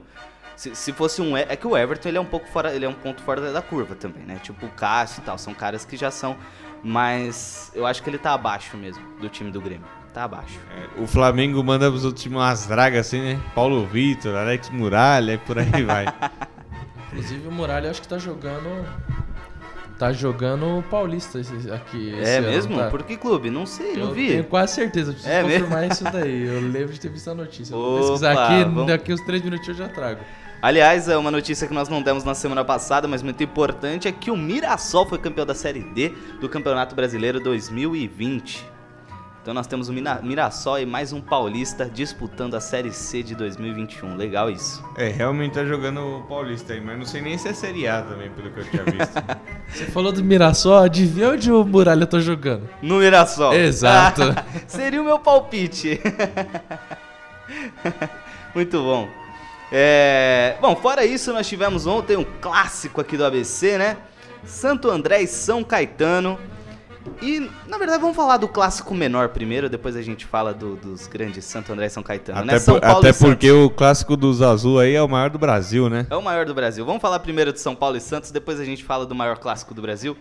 se, 0.55 0.73
se 0.75 0.91
fosse 0.91 1.21
um. 1.21 1.35
É 1.37 1.55
que 1.55 1.67
o 1.67 1.77
Everton 1.77 2.09
ele 2.09 2.17
é 2.17 2.21
um 2.21 2.25
pouco 2.25 2.47
fora, 2.47 2.73
ele 2.73 2.85
é 2.85 2.89
um 2.89 2.93
ponto 2.93 3.21
fora 3.21 3.51
da 3.53 3.61
curva 3.61 3.95
também, 3.95 4.23
né? 4.23 4.39
Tipo 4.41 4.65
o 4.65 4.69
Cássio 4.69 5.21
e 5.21 5.23
tal, 5.25 5.37
são 5.37 5.53
caras 5.53 5.85
que 5.85 5.95
já 5.95 6.09
são. 6.11 6.35
Mas 6.83 7.71
eu 7.75 7.85
acho 7.85 8.01
que 8.01 8.09
ele 8.09 8.17
tá 8.17 8.33
abaixo 8.33 8.75
mesmo 8.75 9.03
do 9.19 9.29
time 9.29 9.51
do 9.51 9.61
Grêmio. 9.61 9.85
Tá 10.13 10.25
abaixo. 10.25 10.59
É, 10.77 11.01
O 11.01 11.07
Flamengo 11.07 11.63
manda 11.63 11.89
pros 11.89 12.03
outros 12.03 12.21
times 12.23 12.37
umas 12.37 12.67
dragas 12.67 13.07
assim, 13.07 13.21
né? 13.21 13.39
Paulo 13.55 13.85
Vitor, 13.85 14.35
Alex 14.35 14.69
Muralha 14.69 15.33
e 15.33 15.37
por 15.37 15.57
aí 15.57 15.71
vai. 15.85 16.05
Inclusive 17.07 17.47
o 17.47 17.51
Muralha 17.51 17.89
acho 17.89 18.01
que 18.01 18.07
tá 18.07 18.17
jogando. 18.17 18.85
Tá 19.97 20.11
jogando 20.11 20.79
o 20.79 20.83
Paulista 20.83 21.39
aqui. 21.39 22.09
esse 22.19 22.29
é 22.31 22.37
ano, 22.39 22.47
mesmo? 22.49 22.77
tá? 22.77 22.89
Por 22.89 23.03
que 23.03 23.15
clube? 23.15 23.51
Não 23.51 23.65
sei, 23.67 23.93
não 23.95 24.07
Eu 24.07 24.13
vi. 24.13 24.29
tenho 24.29 24.43
quase 24.45 24.73
certeza, 24.73 25.11
preciso 25.13 25.31
É 25.31 25.43
mesmo? 25.43 25.65
confirmar 25.67 25.87
isso 25.91 26.03
daí. 26.05 26.43
Eu 26.47 26.59
lembro 26.71 26.91
de 26.93 26.99
ter 26.99 27.09
visto 27.09 27.29
a 27.29 27.35
notícia. 27.35 27.73
Eu 27.73 27.79
Vou 27.79 27.91
Opa, 27.97 28.01
pesquisar 28.01 28.31
aqui, 28.31 28.63
vamos- 28.63 28.87
daqui 28.87 29.13
uns 29.13 29.21
três 29.21 29.43
minutinhos 29.43 29.79
eu 29.79 29.85
já 29.87 29.93
trago. 29.93 30.19
Aliás, 30.59 31.07
é 31.07 31.15
uma 31.17 31.29
notícia 31.31 31.67
que 31.67 31.73
nós 31.73 31.87
não 31.87 32.01
demos 32.01 32.23
na 32.23 32.33
semana 32.33 32.65
passada, 32.65 33.07
mas 33.07 33.21
muito 33.23 33.41
importante, 33.43 34.07
é 34.07 34.11
que 34.11 34.29
o 34.31 34.37
Mirassol 34.37 35.07
foi 35.07 35.17
campeão 35.19 35.45
da 35.45 35.53
Série 35.55 35.81
D 35.81 36.09
do 36.39 36.49
Campeonato 36.49 36.95
Brasileiro 36.95 37.39
2020. 37.39 38.65
Então 39.41 39.55
nós 39.55 39.65
temos 39.65 39.89
o 39.89 39.93
Mirassol 39.93 40.77
e 40.77 40.85
mais 40.85 41.11
um 41.11 41.19
paulista 41.19 41.89
disputando 41.91 42.53
a 42.53 42.59
Série 42.59 42.91
C 42.91 43.23
de 43.23 43.33
2021. 43.33 44.15
Legal 44.15 44.51
isso. 44.51 44.83
É, 44.95 45.07
realmente 45.07 45.53
tá 45.53 45.65
jogando 45.65 45.99
o 45.99 46.21
Paulista 46.27 46.73
aí, 46.73 46.79
mas 46.79 46.95
não 46.95 47.05
sei 47.05 47.21
nem 47.23 47.35
se 47.39 47.47
é 47.47 47.53
Série 47.53 47.87
A 47.87 48.03
também, 48.03 48.29
pelo 48.29 48.51
que 48.51 48.59
eu 48.59 48.65
tinha 48.69 48.83
visto. 48.83 49.15
Você 49.67 49.85
falou 49.85 50.11
do 50.11 50.23
Mirassol, 50.23 50.77
adivinha 50.77 51.31
onde 51.31 51.51
o 51.51 51.65
Muralha 51.65 52.05
tá 52.05 52.19
jogando? 52.19 52.69
No 52.83 52.99
Mirassol. 52.99 53.55
Exato. 53.55 54.21
Seria 54.67 55.01
o 55.01 55.05
meu 55.05 55.17
palpite. 55.17 55.99
Muito 58.53 58.77
bom. 58.77 59.09
É, 59.71 60.55
Bom, 60.61 60.75
fora 60.75 61.03
isso, 61.03 61.33
nós 61.33 61.49
tivemos 61.49 61.87
ontem 61.87 62.15
um 62.15 62.25
clássico 62.39 63.01
aqui 63.01 63.17
do 63.17 63.25
ABC, 63.25 63.79
né? 63.79 63.97
Santo 64.45 64.87
André 64.91 65.23
e 65.23 65.27
São 65.27 65.63
Caetano. 65.63 66.37
E, 67.21 67.49
na 67.67 67.77
verdade, 67.77 67.99
vamos 68.01 68.15
falar 68.15 68.37
do 68.37 68.47
clássico 68.47 68.93
menor 68.93 69.29
primeiro, 69.29 69.69
depois 69.69 69.95
a 69.95 70.01
gente 70.01 70.25
fala 70.25 70.53
do- 70.53 70.75
dos 70.75 71.07
grandes 71.07 71.45
Santo 71.45 71.71
André 71.73 71.87
e 71.87 71.89
São 71.89 72.03
Caetano, 72.03 72.39
né? 72.45 72.53
até 72.53 72.59
São 72.59 72.79
por- 72.79 72.85
até 72.85 73.09
e 73.09 73.13
Santos. 73.13 73.19
porque 73.35 73.51
o 73.51 73.69
clássico 73.69 74.15
dos 74.15 74.41
azul 74.41 74.79
aí 74.79 74.93
é 74.93 75.01
o 75.01 75.07
maior 75.09 75.29
do 75.29 75.39
Brasil, 75.39 75.89
né? 75.89 76.05
É 76.09 76.15
o 76.15 76.21
maior 76.21 76.45
do 76.45 76.53
Brasil. 76.53 76.85
Vamos 76.85 77.01
falar 77.01 77.19
primeiro 77.19 77.51
de 77.51 77.59
São 77.59 77.75
Paulo 77.75 77.97
e 77.97 78.01
Santos, 78.01 78.31
depois 78.31 78.59
a 78.59 78.65
gente 78.65 78.83
fala 78.83 79.05
do 79.05 79.15
maior 79.15 79.37
clássico 79.37 79.73
do 79.73 79.81
Brasil. 79.81 80.15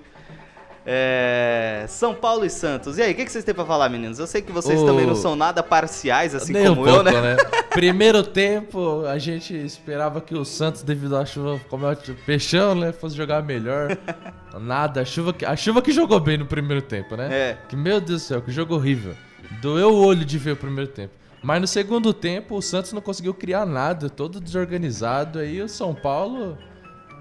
É, 0.85 1.85
São 1.89 2.15
Paulo 2.15 2.45
e 2.45 2.51
Santos. 2.51 2.97
E 2.99 3.03
aí, 3.03 3.13
o 3.13 3.15
que, 3.15 3.25
que 3.25 3.33
vocês 3.33 3.45
têm 3.45 3.55
pra 3.55 3.65
falar, 3.65 3.89
meninos? 3.89 4.19
Eu 4.19 4.27
sei 4.27 4.41
que 4.41 4.51
vocês 4.51 4.81
Ô, 4.81 4.87
também 4.87 5.07
não 5.07 5.15
são 5.15 5.37
nada 5.37 5.63
parciais, 5.63 6.35
assim 6.35 6.53
Nem 6.53 6.69
um 6.69 6.75
como 6.75 6.89
eu, 6.89 7.05
pouco, 7.05 7.21
né? 7.21 7.37
Primeiro 7.71 8.23
tempo, 8.23 9.05
a 9.07 9.19
gente 9.19 9.55
esperava 9.55 10.21
que 10.21 10.35
o 10.35 10.45
Santos, 10.45 10.83
devido 10.83 11.17
à 11.17 11.25
chuva, 11.25 11.61
como 11.69 11.87
é 11.87 11.93
o 11.93 12.15
peixão, 12.27 12.75
né, 12.75 12.93
fosse 12.93 13.15
jogar 13.17 13.43
melhor. 13.43 13.97
Nada, 14.59 15.03
a 15.03 15.05
chuva, 15.05 15.33
que- 15.33 15.45
a 15.45 15.55
chuva 15.55 15.83
que 15.83 15.93
jogou 15.93 16.19
bem 16.19 16.39
no 16.39 16.47
primeiro 16.47 16.83
tempo, 16.83 17.17
né? 17.17 17.29
É. 17.31 17.59
Que, 17.69 17.77
meu 17.77 18.01
Deus 18.01 18.23
do 18.23 18.27
céu, 18.27 18.43
que 18.43 18.51
jogo 18.51 18.75
horrível. 18.75 19.15
Doeu 19.61 19.93
o 19.93 20.05
olho 20.05 20.25
de 20.25 20.39
ver 20.39 20.53
o 20.53 20.57
primeiro 20.57 20.91
tempo. 20.91 21.13
Mas 21.43 21.61
no 21.61 21.67
segundo 21.67 22.13
tempo, 22.13 22.57
o 22.57 22.63
Santos 22.63 22.93
não 22.93 23.01
conseguiu 23.01 23.33
criar 23.33 23.65
nada, 23.65 24.11
todo 24.11 24.41
desorganizado. 24.41 25.39
Aí 25.39 25.63
o 25.63 25.69
São 25.69 25.95
Paulo, 25.95 26.59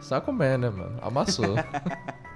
sabe 0.01 0.25
como 0.25 0.43
é, 0.43 0.57
né, 0.57 0.69
mano? 0.69 0.97
Amassou. 1.01 1.55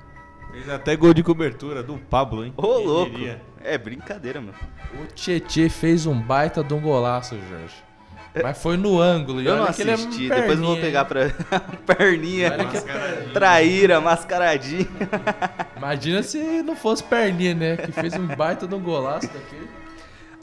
Fez 0.53 0.69
até 0.69 0.95
gol 0.95 1.15
de 1.15 1.23
cobertura 1.23 1.81
do 1.81 1.97
Pablo, 1.97 2.45
hein? 2.45 2.53
Ô, 2.55 2.75
Quem 2.75 2.85
louco. 2.85 3.11
diria? 3.11 3.41
É 3.63 3.75
brincadeira, 3.75 4.39
meu. 4.39 4.53
o 5.01 5.07
Tietê 5.07 5.67
fez 5.67 6.05
um 6.05 6.21
baita 6.21 6.63
de 6.63 6.75
um 6.75 6.79
golaço, 6.79 7.35
Jorge. 7.49 7.73
Mas 8.41 8.61
foi 8.61 8.77
no 8.77 9.01
ângulo. 9.01 9.41
E 9.41 9.45
Eu 9.47 9.55
não 9.55 9.63
olha 9.63 9.73
que 9.73 9.81
ele 9.81 9.89
é 9.91 9.93
assisti, 9.95 10.29
depois 10.29 10.59
eu 10.59 10.65
vou 10.65 10.75
perninha, 10.75 10.81
pegar 10.81 11.05
pra. 11.05 11.29
perninha. 11.95 12.51
Olha 12.51 12.65
que 12.65 12.77
é 12.77 12.81
Mascaradinho. 12.81 13.33
Traíra, 13.33 14.01
mascaradinha. 14.01 14.87
Imagina 15.75 16.23
se 16.23 16.61
não 16.61 16.75
fosse 16.75 17.03
perninha, 17.03 17.55
né? 17.55 17.77
Que 17.77 17.91
fez 17.91 18.13
um 18.13 18.27
baita 18.27 18.67
de 18.67 18.75
um 18.75 18.79
golaço 18.79 19.27
daqui. 19.27 19.67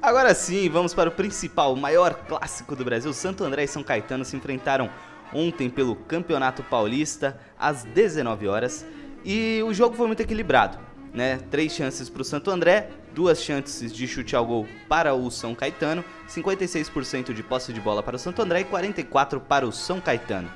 Agora 0.02 0.34
sim, 0.34 0.68
vamos 0.68 0.92
para 0.92 1.08
o 1.08 1.12
principal, 1.12 1.72
o 1.72 1.76
maior 1.76 2.14
clássico 2.14 2.74
do 2.74 2.84
Brasil. 2.84 3.12
Santo 3.12 3.44
André 3.44 3.64
e 3.64 3.68
São 3.68 3.82
Caetano 3.82 4.24
se 4.24 4.36
enfrentaram 4.36 4.90
ontem 5.32 5.68
pelo 5.68 5.94
Campeonato 5.94 6.62
Paulista 6.62 7.38
às 7.58 7.84
19 7.84 8.48
horas 8.48 8.84
e 9.24 9.62
o 9.64 9.72
jogo 9.74 9.96
foi 9.96 10.06
muito 10.06 10.20
equilibrado, 10.20 10.78
né? 11.12 11.38
Três 11.50 11.72
chances 11.72 12.08
para 12.08 12.22
o 12.22 12.24
Santo 12.24 12.50
André, 12.50 12.90
duas 13.14 13.42
chances 13.42 13.92
de 13.92 14.06
chute 14.06 14.34
ao 14.36 14.46
gol 14.46 14.66
para 14.88 15.14
o 15.14 15.30
São 15.30 15.54
Caetano, 15.54 16.04
56% 16.28 17.32
de 17.32 17.42
posse 17.42 17.72
de 17.72 17.80
bola 17.80 18.02
para 18.02 18.16
o 18.16 18.18
Santo 18.18 18.40
André 18.42 18.60
e 18.60 18.64
44 18.64 19.40
para 19.40 19.66
o 19.66 19.72
São 19.72 20.00
Caetano. 20.00 20.50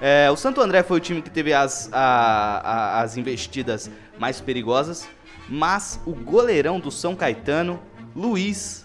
É, 0.00 0.30
o 0.30 0.36
Santo 0.36 0.60
André 0.60 0.82
foi 0.82 0.98
o 0.98 1.00
time 1.00 1.22
que 1.22 1.30
teve 1.30 1.54
as, 1.54 1.88
a- 1.92 2.60
a- 2.62 3.00
as 3.00 3.16
investidas 3.16 3.90
mais 4.18 4.40
perigosas, 4.40 5.08
mas 5.48 5.98
o 6.04 6.12
goleirão 6.12 6.78
do 6.78 6.90
São 6.90 7.16
Caetano, 7.16 7.80
Luiz, 8.14 8.84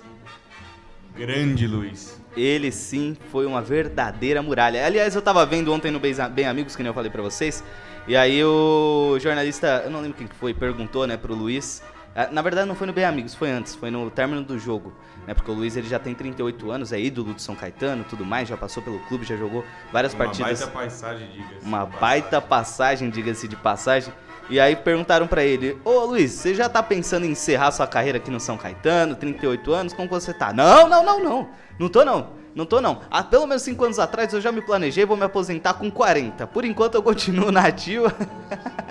Grande 1.16 1.68
Luiz. 1.68 2.21
Ele 2.36 2.72
sim 2.72 3.16
foi 3.32 3.46
uma 3.46 3.62
verdadeira 3.62 4.42
muralha. 4.42 4.86
Aliás, 4.86 5.16
eu 5.16 5.22
tava 5.22 5.46
vendo 5.46 5.72
ontem 5.74 5.92
no 5.92 6.00
Bem 6.00 6.46
Amigos, 6.48 6.76
que 6.76 6.84
nem 6.84 6.90
eu 6.90 6.94
falei 6.94 7.12
pra 7.12 7.22
vocês, 7.22 7.64
e 8.08 8.16
aí 8.16 8.44
o 8.44 9.18
jornalista, 9.20 9.82
eu 9.86 9.92
não 9.92 10.02
lembro 10.02 10.18
quem 10.18 10.28
que 10.28 10.36
foi, 10.36 10.54
perguntou, 10.54 11.06
né, 11.06 11.18
pro 11.18 11.34
Luiz. 11.36 11.82
Ah, 12.16 12.28
Na 12.32 12.42
verdade, 12.42 12.68
não 12.68 12.76
foi 12.76 12.88
no 12.88 12.94
Bem 12.94 13.06
Amigos, 13.06 13.34
foi 13.36 13.50
antes, 13.52 13.76
foi 13.76 13.90
no 13.92 14.10
término 14.10 14.44
do 14.44 14.60
jogo, 14.60 14.94
né? 15.26 15.34
Porque 15.34 15.50
o 15.50 15.54
Luiz 15.54 15.78
ele 15.78 15.88
já 15.88 15.98
tem 16.00 16.14
38 16.14 16.70
anos, 16.72 16.92
é 16.92 17.00
ídolo 17.00 17.34
do 17.34 17.42
São 17.42 17.56
Caetano, 17.56 18.04
tudo 18.04 18.26
mais, 18.26 18.50
já 18.50 18.58
passou 18.58 18.84
pelo 18.84 19.00
clube, 19.02 19.26
já 19.26 19.38
jogou 19.38 19.64
várias 19.94 20.14
Uma 20.14 20.26
partidas. 20.26 20.60
baita 20.60 20.72
paisagem, 20.74 21.30
diga-se. 21.32 21.66
Uma 21.66 21.86
baita 21.86 22.42
passagem, 22.42 23.10
diga-se 23.10 23.48
de 23.48 23.56
passagem. 23.56 24.14
E 24.52 24.60
aí 24.60 24.76
perguntaram 24.76 25.26
pra 25.26 25.44
ele: 25.46 25.80
Ô 25.86 26.02
Luiz, 26.02 26.34
você 26.34 26.54
já 26.54 26.68
tá 26.68 26.84
pensando 26.84 27.26
em 27.26 27.32
encerrar 27.32 27.72
sua 27.72 27.88
carreira 27.88 28.18
aqui 28.18 28.30
no 28.30 28.40
São 28.40 28.58
Caetano, 28.58 29.16
38 29.16 29.74
anos? 29.74 29.94
Como 29.94 30.10
você 30.10 30.34
tá? 30.34 30.52
Não, 30.52 30.90
não, 30.90 31.06
não, 31.06 31.24
não. 31.24 31.50
Não 31.80 31.88
tô 31.88 32.04
não. 32.04 32.42
Não 32.54 32.66
tô 32.66 32.82
não. 32.82 33.00
Há 33.10 33.24
pelo 33.24 33.48
menos 33.48 33.64
5 33.64 33.86
anos 33.86 33.98
atrás 33.98 34.34
eu 34.34 34.42
já 34.42 34.52
me 34.52 34.62
planejei, 34.62 35.06
vou 35.06 35.16
me 35.16 35.24
aposentar 35.24 35.76
com 35.76 35.90
40. 35.90 36.46
Por 36.48 36.66
enquanto 36.66 36.96
eu 36.96 37.02
continuo 37.02 37.50
na 37.50 37.62
ativa. 37.62 38.14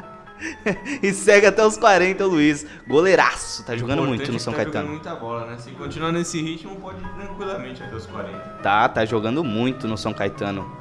e 1.03 1.13
segue 1.13 1.45
até 1.45 1.63
os 1.63 1.77
40, 1.77 2.25
o 2.25 2.31
Luiz. 2.31 2.65
Goleiraço, 2.89 3.63
tá 3.63 3.77
jogando 3.77 3.99
Importante 3.99 4.17
muito 4.17 4.33
no 4.33 4.41
São 4.41 4.55
tá 4.55 4.65
Caetano. 4.65 4.87
jogando 4.87 5.05
muita 5.05 5.15
bola, 5.15 5.45
né? 5.45 5.59
Se 5.59 5.73
continuar 5.73 6.11
nesse 6.11 6.41
ritmo, 6.41 6.77
pode 6.77 7.03
ir 7.03 7.09
tranquilamente 7.11 7.83
até 7.83 7.95
os 7.95 8.07
40. 8.07 8.39
Tá, 8.63 8.89
tá 8.89 9.05
jogando 9.05 9.45
muito 9.45 9.87
no 9.87 9.99
São 9.99 10.15
Caetano, 10.15 10.75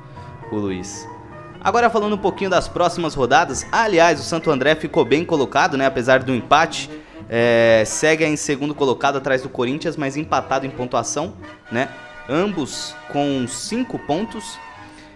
o 0.50 0.56
Luiz. 0.56 1.06
Agora 1.62 1.90
falando 1.90 2.14
um 2.14 2.18
pouquinho 2.18 2.50
das 2.50 2.70
próximas 2.70 3.14
rodadas, 3.14 3.66
aliás, 3.70 4.20
o 4.20 4.24
Santo 4.24 4.50
André 4.50 4.76
ficou 4.76 5.04
bem 5.04 5.26
colocado, 5.26 5.76
né? 5.78 5.86
Apesar 5.86 6.24
do 6.24 6.34
empate, 6.34 6.90
é, 7.28 7.84
segue 7.86 8.26
em 8.26 8.38
segundo 8.38 8.74
colocado 8.74 9.18
atrás 9.18 9.42
do 9.42 9.50
Corinthians, 9.50 9.98
mas 9.98 10.16
empatado 10.16 10.66
em 10.66 10.70
pontuação, 10.70 11.34
né? 11.70 11.90
Ambos 12.30 12.96
com 13.12 13.46
cinco 13.46 14.00
pontos. 14.00 14.58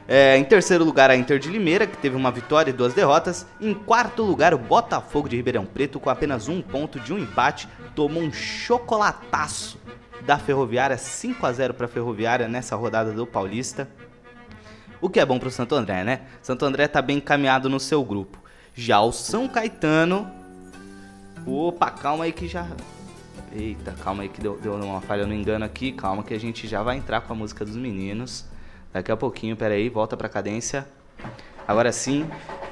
É, 0.06 0.38
em 0.38 0.43
terceiro 0.43 0.84
lugar, 0.84 1.10
a 1.10 1.15
Inter 1.15 1.39
de 1.39 1.49
Limeira, 1.49 1.88
que 1.88 1.97
teve 1.97 2.17
uma 2.17 2.29
vitória 2.29 2.71
e 2.71 2.73
duas 2.73 2.93
derrotas. 2.93 3.47
Em 3.62 3.73
quarto 3.73 4.21
lugar, 4.21 4.53
o 4.53 4.58
Botafogo 4.58 5.29
de 5.29 5.38
Ribeirão 5.38 5.65
Preto, 5.65 5.97
com 5.97 6.10
apenas 6.10 6.49
um 6.49 6.62
ponto 6.62 6.99
de 6.99 7.13
um 7.13 7.17
empate, 7.17 7.69
tomou 7.95 8.21
um 8.21 8.34
chocolataço 8.34 9.79
da 10.25 10.38
Ferroviária, 10.38 10.97
5 10.97 11.45
a 11.45 11.51
0 11.53 11.73
para 11.73 11.86
a 11.86 11.89
Ferroviária 11.89 12.49
nessa 12.49 12.75
rodada 12.75 13.13
do 13.13 13.25
Paulista. 13.25 13.88
O 15.04 15.10
que 15.10 15.20
é 15.20 15.26
bom 15.26 15.38
pro 15.38 15.52
Santo 15.52 15.76
André, 15.76 16.02
né? 16.06 16.22
Santo 16.42 16.63
André 16.63 16.88
tá 16.88 17.02
bem 17.02 17.18
encaminhado 17.18 17.68
no 17.68 17.78
seu 17.78 18.02
grupo. 18.06 18.38
Já 18.74 19.02
o 19.02 19.12
São 19.12 19.50
Caetano. 19.50 20.32
Opa, 21.46 21.92
calma 21.92 22.24
aí 22.24 22.32
que 22.32 22.48
já. 22.48 22.66
Eita, 23.52 23.94
calma 24.02 24.24
aí 24.24 24.30
que 24.30 24.39
deu, 24.39 24.58
deu 24.63 24.76
uma 24.76 25.02
falha 25.02 25.28
no 25.28 25.34
engano 25.34 25.66
aqui. 25.66 25.92
Calma 25.92 26.24
que 26.24 26.34
a 26.34 26.39
gente 26.39 26.70
já 26.70 26.82
vai 26.82 26.96
entrar 26.96 27.20
com 27.20 27.34
a 27.34 27.36
música 27.36 27.66
dos 27.66 27.76
meninos. 27.76 28.46
Daqui 28.94 29.12
a 29.12 29.18
pouquinho, 29.18 29.58
pera 29.58 29.74
aí, 29.74 29.89
volta 29.89 30.16
pra 30.16 30.30
cadência. 30.30 30.88
Agora 31.68 31.92
sim. 31.92 32.26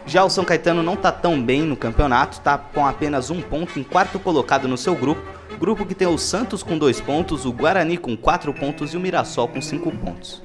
Já 0.05 0.23
o 0.23 0.29
São 0.29 0.45
Caetano 0.45 0.81
não 0.81 0.95
tá 0.95 1.11
tão 1.11 1.43
bem 1.43 1.63
no 1.63 1.75
campeonato, 1.75 2.39
tá 2.39 2.57
com 2.57 2.87
apenas 2.87 3.29
um 3.29 3.41
ponto 3.41 3.77
em 3.77 3.83
quarto 3.83 4.17
colocado 4.17 4.69
no 4.69 4.77
seu 4.77 4.95
grupo. 4.95 5.21
Grupo 5.59 5.85
que 5.85 5.93
tem 5.93 6.07
o 6.07 6.17
Santos 6.17 6.63
com 6.63 6.77
dois 6.77 7.01
pontos, 7.01 7.43
o 7.43 7.51
Guarani 7.51 7.97
com 7.97 8.15
quatro 8.15 8.53
pontos 8.53 8.93
e 8.93 8.97
o 8.97 9.01
Mirassol 9.01 9.49
com 9.49 9.61
cinco 9.61 9.91
pontos. 9.91 10.41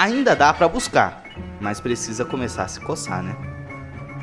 Ainda 0.00 0.34
dá 0.34 0.50
pra 0.54 0.66
buscar, 0.66 1.24
mas 1.60 1.78
precisa 1.78 2.24
começar 2.24 2.62
a 2.62 2.68
se 2.68 2.80
coçar, 2.80 3.22
né? 3.22 3.36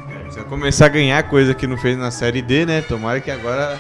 É, 0.10 0.20
precisa 0.24 0.44
começar 0.46 0.88
a 0.88 0.90
ganhar 0.90 1.22
coisa 1.30 1.54
que 1.54 1.68
não 1.68 1.78
fez 1.78 1.96
na 1.96 2.10
Série 2.10 2.42
D, 2.42 2.66
né? 2.66 2.82
Tomara 2.82 3.22
que 3.22 3.30
agora 3.30 3.80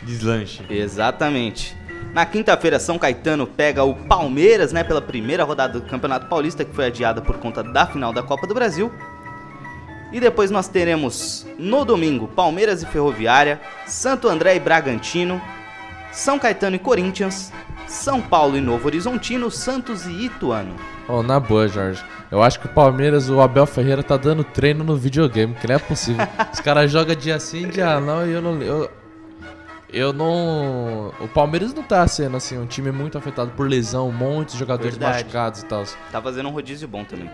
deslanche. 0.00 0.64
Exatamente. 0.70 1.76
Na 2.14 2.24
quinta-feira, 2.24 2.78
São 2.78 3.00
Caetano 3.00 3.48
pega 3.48 3.82
o 3.82 3.96
Palmeiras, 3.96 4.72
né, 4.72 4.84
pela 4.84 5.02
primeira 5.02 5.42
rodada 5.42 5.80
do 5.80 5.86
Campeonato 5.86 6.28
Paulista, 6.28 6.64
que 6.64 6.72
foi 6.72 6.86
adiada 6.86 7.20
por 7.20 7.38
conta 7.38 7.64
da 7.64 7.84
final 7.84 8.12
da 8.12 8.22
Copa 8.22 8.46
do 8.46 8.54
Brasil. 8.54 8.92
E 10.12 10.20
depois 10.20 10.52
nós 10.52 10.68
teremos 10.68 11.44
no 11.58 11.84
domingo 11.84 12.28
Palmeiras 12.28 12.80
e 12.84 12.86
Ferroviária, 12.86 13.60
Santo 13.88 14.28
André 14.28 14.54
e 14.54 14.60
Bragantino, 14.60 15.42
São 16.12 16.38
Caetano 16.38 16.76
e 16.76 16.78
Corinthians, 16.78 17.52
São 17.88 18.20
Paulo 18.20 18.56
e 18.56 18.60
Novo 18.60 18.86
Horizontino, 18.86 19.50
Santos 19.50 20.06
e 20.06 20.26
Ituano. 20.26 20.74
Oh, 21.08 21.22
na 21.22 21.40
boa, 21.40 21.66
Jorge. 21.68 22.04
Eu 22.30 22.42
acho 22.42 22.60
que 22.60 22.66
o 22.66 22.68
Palmeiras, 22.68 23.30
o 23.30 23.40
Abel 23.40 23.66
Ferreira 23.66 24.02
tá 24.02 24.16
dando 24.16 24.44
treino 24.44 24.84
no 24.84 24.94
videogame, 24.96 25.54
que 25.54 25.66
não 25.66 25.76
é 25.76 25.78
possível. 25.78 26.26
Os 26.52 26.60
caras 26.60 26.90
jogam 26.90 27.14
dia 27.16 27.40
sim, 27.40 27.68
dia 27.68 27.98
não, 27.98 28.26
e 28.26 28.32
eu 28.32 28.42
não. 28.42 28.60
Eu, 28.60 28.90
eu 29.90 30.12
não. 30.12 31.12
O 31.20 31.28
Palmeiras 31.28 31.72
não 31.72 31.82
tá 31.82 32.06
sendo 32.06 32.36
assim 32.36 32.58
um 32.58 32.66
time 32.66 32.92
muito 32.92 33.16
afetado 33.16 33.52
por 33.52 33.66
lesão, 33.66 34.12
muitos 34.12 34.54
jogadores 34.56 34.92
Verdade. 34.98 35.24
machucados 35.24 35.62
e 35.62 35.64
tal. 35.64 35.84
Tá 36.12 36.20
fazendo 36.20 36.48
um 36.48 36.52
rodízio 36.52 36.86
bom 36.86 37.04
também. 37.04 37.30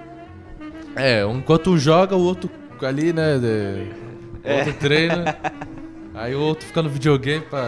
É, 0.95 1.27
um 1.27 1.39
enquanto 1.39 1.71
um 1.71 1.77
joga, 1.79 2.15
o 2.15 2.21
outro 2.23 2.49
ali, 2.83 3.13
né? 3.13 3.39
de- 3.39 3.91
O 4.45 4.49
É. 4.49 4.59
outro 4.59 4.73
treina. 4.75 5.37
Aí 6.15 6.33
o 6.37 6.41
outro 6.41 6.65
fica 6.65 6.81
no 6.81 6.89
videogame 6.89 7.45
pra 7.51 7.65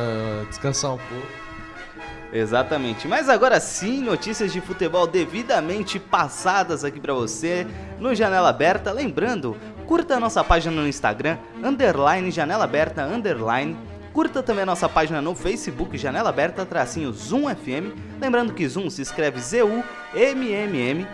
descansar 0.48 0.92
um 0.92 0.98
pouco. 0.98 1.26
Exatamente. 2.32 3.06
Mas 3.06 3.28
agora 3.28 3.60
sim, 3.60 4.02
notícias 4.02 4.52
de 4.52 4.60
futebol 4.60 5.06
devidamente 5.06 5.98
passadas 5.98 6.84
aqui 6.84 7.00
pra 7.00 7.14
você 7.14 7.66
no 7.98 8.14
Janela 8.14 8.48
Aberta. 8.48 8.92
Lembrando, 8.92 9.56
curta 9.86 10.16
a 10.16 10.20
nossa 10.20 10.42
página 10.42 10.74
no 10.74 10.86
Instagram, 10.86 11.38
underline 11.62 12.30
Janela 12.30 12.64
Aberta, 12.64 13.02
underline. 13.04 13.76
Curta 14.12 14.42
também 14.42 14.62
a 14.62 14.66
nossa 14.66 14.88
página 14.88 15.20
no 15.20 15.34
Facebook, 15.34 15.98
Janela 15.98 16.30
Aberta, 16.30 16.64
tracinho 16.64 17.12
Zoom 17.12 17.54
FM. 17.54 17.94
Lembrando 18.18 18.54
que 18.54 18.66
Zoom 18.66 18.88
se 18.88 19.02
escreve 19.02 19.38
Z-U-M-M-M. 19.38 21.06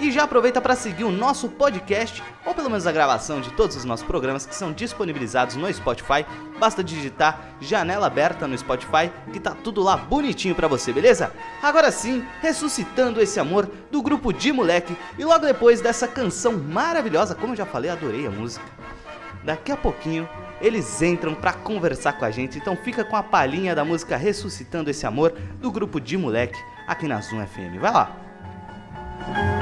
E 0.00 0.10
já 0.10 0.22
aproveita 0.22 0.62
para 0.62 0.74
seguir 0.74 1.04
o 1.04 1.10
nosso 1.10 1.46
podcast, 1.46 2.22
ou 2.46 2.54
pelo 2.54 2.70
menos 2.70 2.86
a 2.86 2.92
gravação 2.92 3.38
de 3.38 3.50
todos 3.50 3.76
os 3.76 3.84
nossos 3.84 4.06
programas 4.06 4.46
que 4.46 4.54
são 4.54 4.72
disponibilizados 4.72 5.56
no 5.56 5.70
Spotify. 5.70 6.24
Basta 6.58 6.82
digitar 6.82 7.38
Janela 7.60 8.06
Aberta 8.06 8.48
no 8.48 8.56
Spotify, 8.56 9.12
que 9.30 9.38
tá 9.38 9.54
tudo 9.54 9.82
lá 9.82 9.98
bonitinho 9.98 10.54
para 10.54 10.66
você, 10.66 10.90
beleza? 10.90 11.30
Agora 11.62 11.92
sim, 11.92 12.24
ressuscitando 12.40 13.20
esse 13.20 13.38
amor 13.38 13.70
do 13.90 14.00
grupo 14.00 14.32
de 14.32 14.50
moleque, 14.52 14.96
e 15.18 15.24
logo 15.24 15.44
depois 15.44 15.82
dessa 15.82 16.08
canção 16.08 16.54
maravilhosa, 16.54 17.34
como 17.34 17.52
eu 17.52 17.58
já 17.58 17.66
falei, 17.66 17.90
adorei 17.90 18.26
a 18.26 18.30
música. 18.30 18.64
Daqui 19.44 19.70
a 19.70 19.76
pouquinho 19.76 20.26
eles 20.62 21.02
entram 21.02 21.34
pra 21.34 21.52
conversar 21.52 22.14
com 22.14 22.24
a 22.24 22.30
gente, 22.30 22.56
então 22.56 22.74
fica 22.74 23.04
com 23.04 23.16
a 23.16 23.22
palhinha 23.22 23.74
da 23.74 23.84
música 23.84 24.16
Ressuscitando 24.16 24.88
esse 24.88 25.06
Amor 25.06 25.34
do 25.60 25.70
grupo 25.70 26.00
de 26.00 26.16
moleque 26.16 26.58
aqui 26.86 27.06
na 27.06 27.20
Zoom 27.20 27.46
FM. 27.46 27.78
Vai 27.78 27.92
lá. 27.92 29.59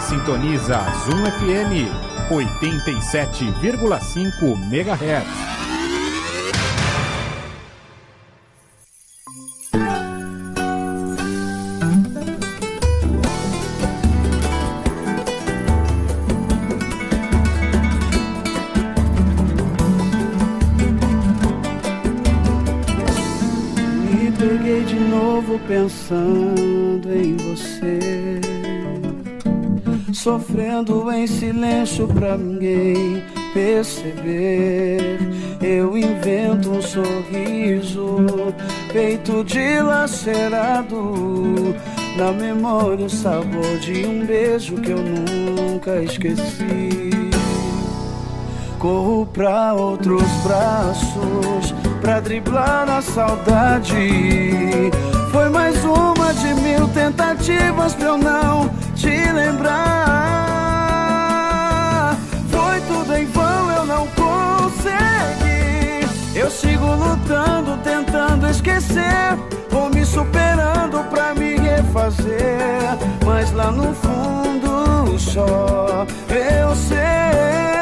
Sintoniza 0.00 0.86
Zoom 1.06 1.24
FM 1.24 1.86
87,5 2.30 4.56
MHz. 4.70 5.63
Sofrendo 30.24 31.12
em 31.12 31.26
silêncio 31.26 32.08
pra 32.08 32.38
ninguém 32.38 33.22
perceber. 33.52 35.18
Eu 35.60 35.98
invento 35.98 36.70
um 36.70 36.80
sorriso, 36.80 38.16
peito 38.90 39.44
dilacerado. 39.44 40.96
Na 42.16 42.32
memória, 42.32 43.04
o 43.04 43.10
sabor 43.10 43.78
de 43.80 44.06
um 44.06 44.24
beijo 44.24 44.76
que 44.76 44.92
eu 44.92 45.02
nunca 45.02 46.02
esqueci. 46.02 47.10
Corro 48.78 49.26
pra 49.26 49.74
outros 49.74 50.26
braços 50.42 51.74
pra 52.00 52.20
driblar 52.20 52.88
a 52.88 53.02
saudade. 53.02 54.53
Me 71.94 72.00
refazer. 72.00 72.98
Mas 73.24 73.52
lá 73.52 73.70
no 73.70 73.94
fundo 73.94 75.18
só 75.18 76.06
eu 76.28 76.74
sei 76.74 77.73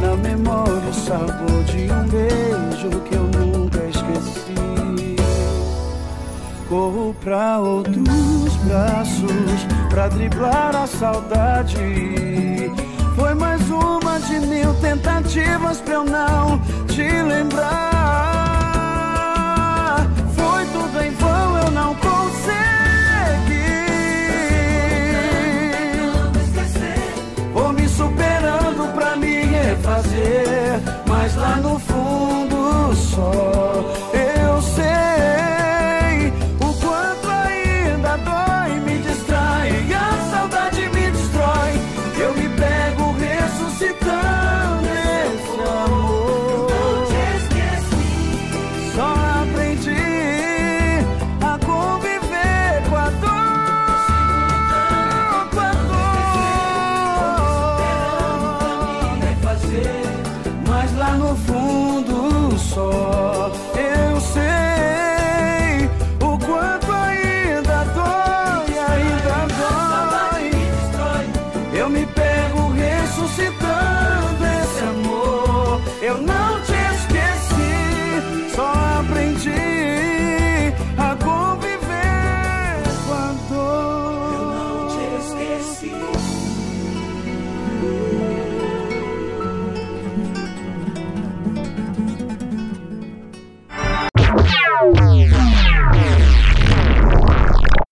Na 0.00 0.16
memória, 0.16 0.88
o 0.88 0.94
sabor 0.94 1.62
de 1.64 1.92
um 1.92 2.08
beijo 2.08 3.00
que 3.02 3.14
eu 3.14 3.24
nunca 3.24 3.84
esqueci. 3.84 5.16
Corro 6.70 7.14
pra 7.22 7.58
outros 7.58 8.56
braços 8.64 9.66
pra 9.90 10.08
driblar 10.08 10.74
a 10.74 10.86
saudade. 10.86 12.72
Foi 13.14 13.34
mais 13.34 13.60
uma 13.68 14.18
de 14.20 14.40
mil 14.40 14.72
tentativas 14.80 15.78
pra 15.82 15.94
eu 15.94 16.04
não 16.04 16.58
te 16.86 17.02
lembrar. 17.02 17.77
Mas 31.28 31.36
lá 31.36 31.56
no 31.56 31.78
fundo 31.78 31.97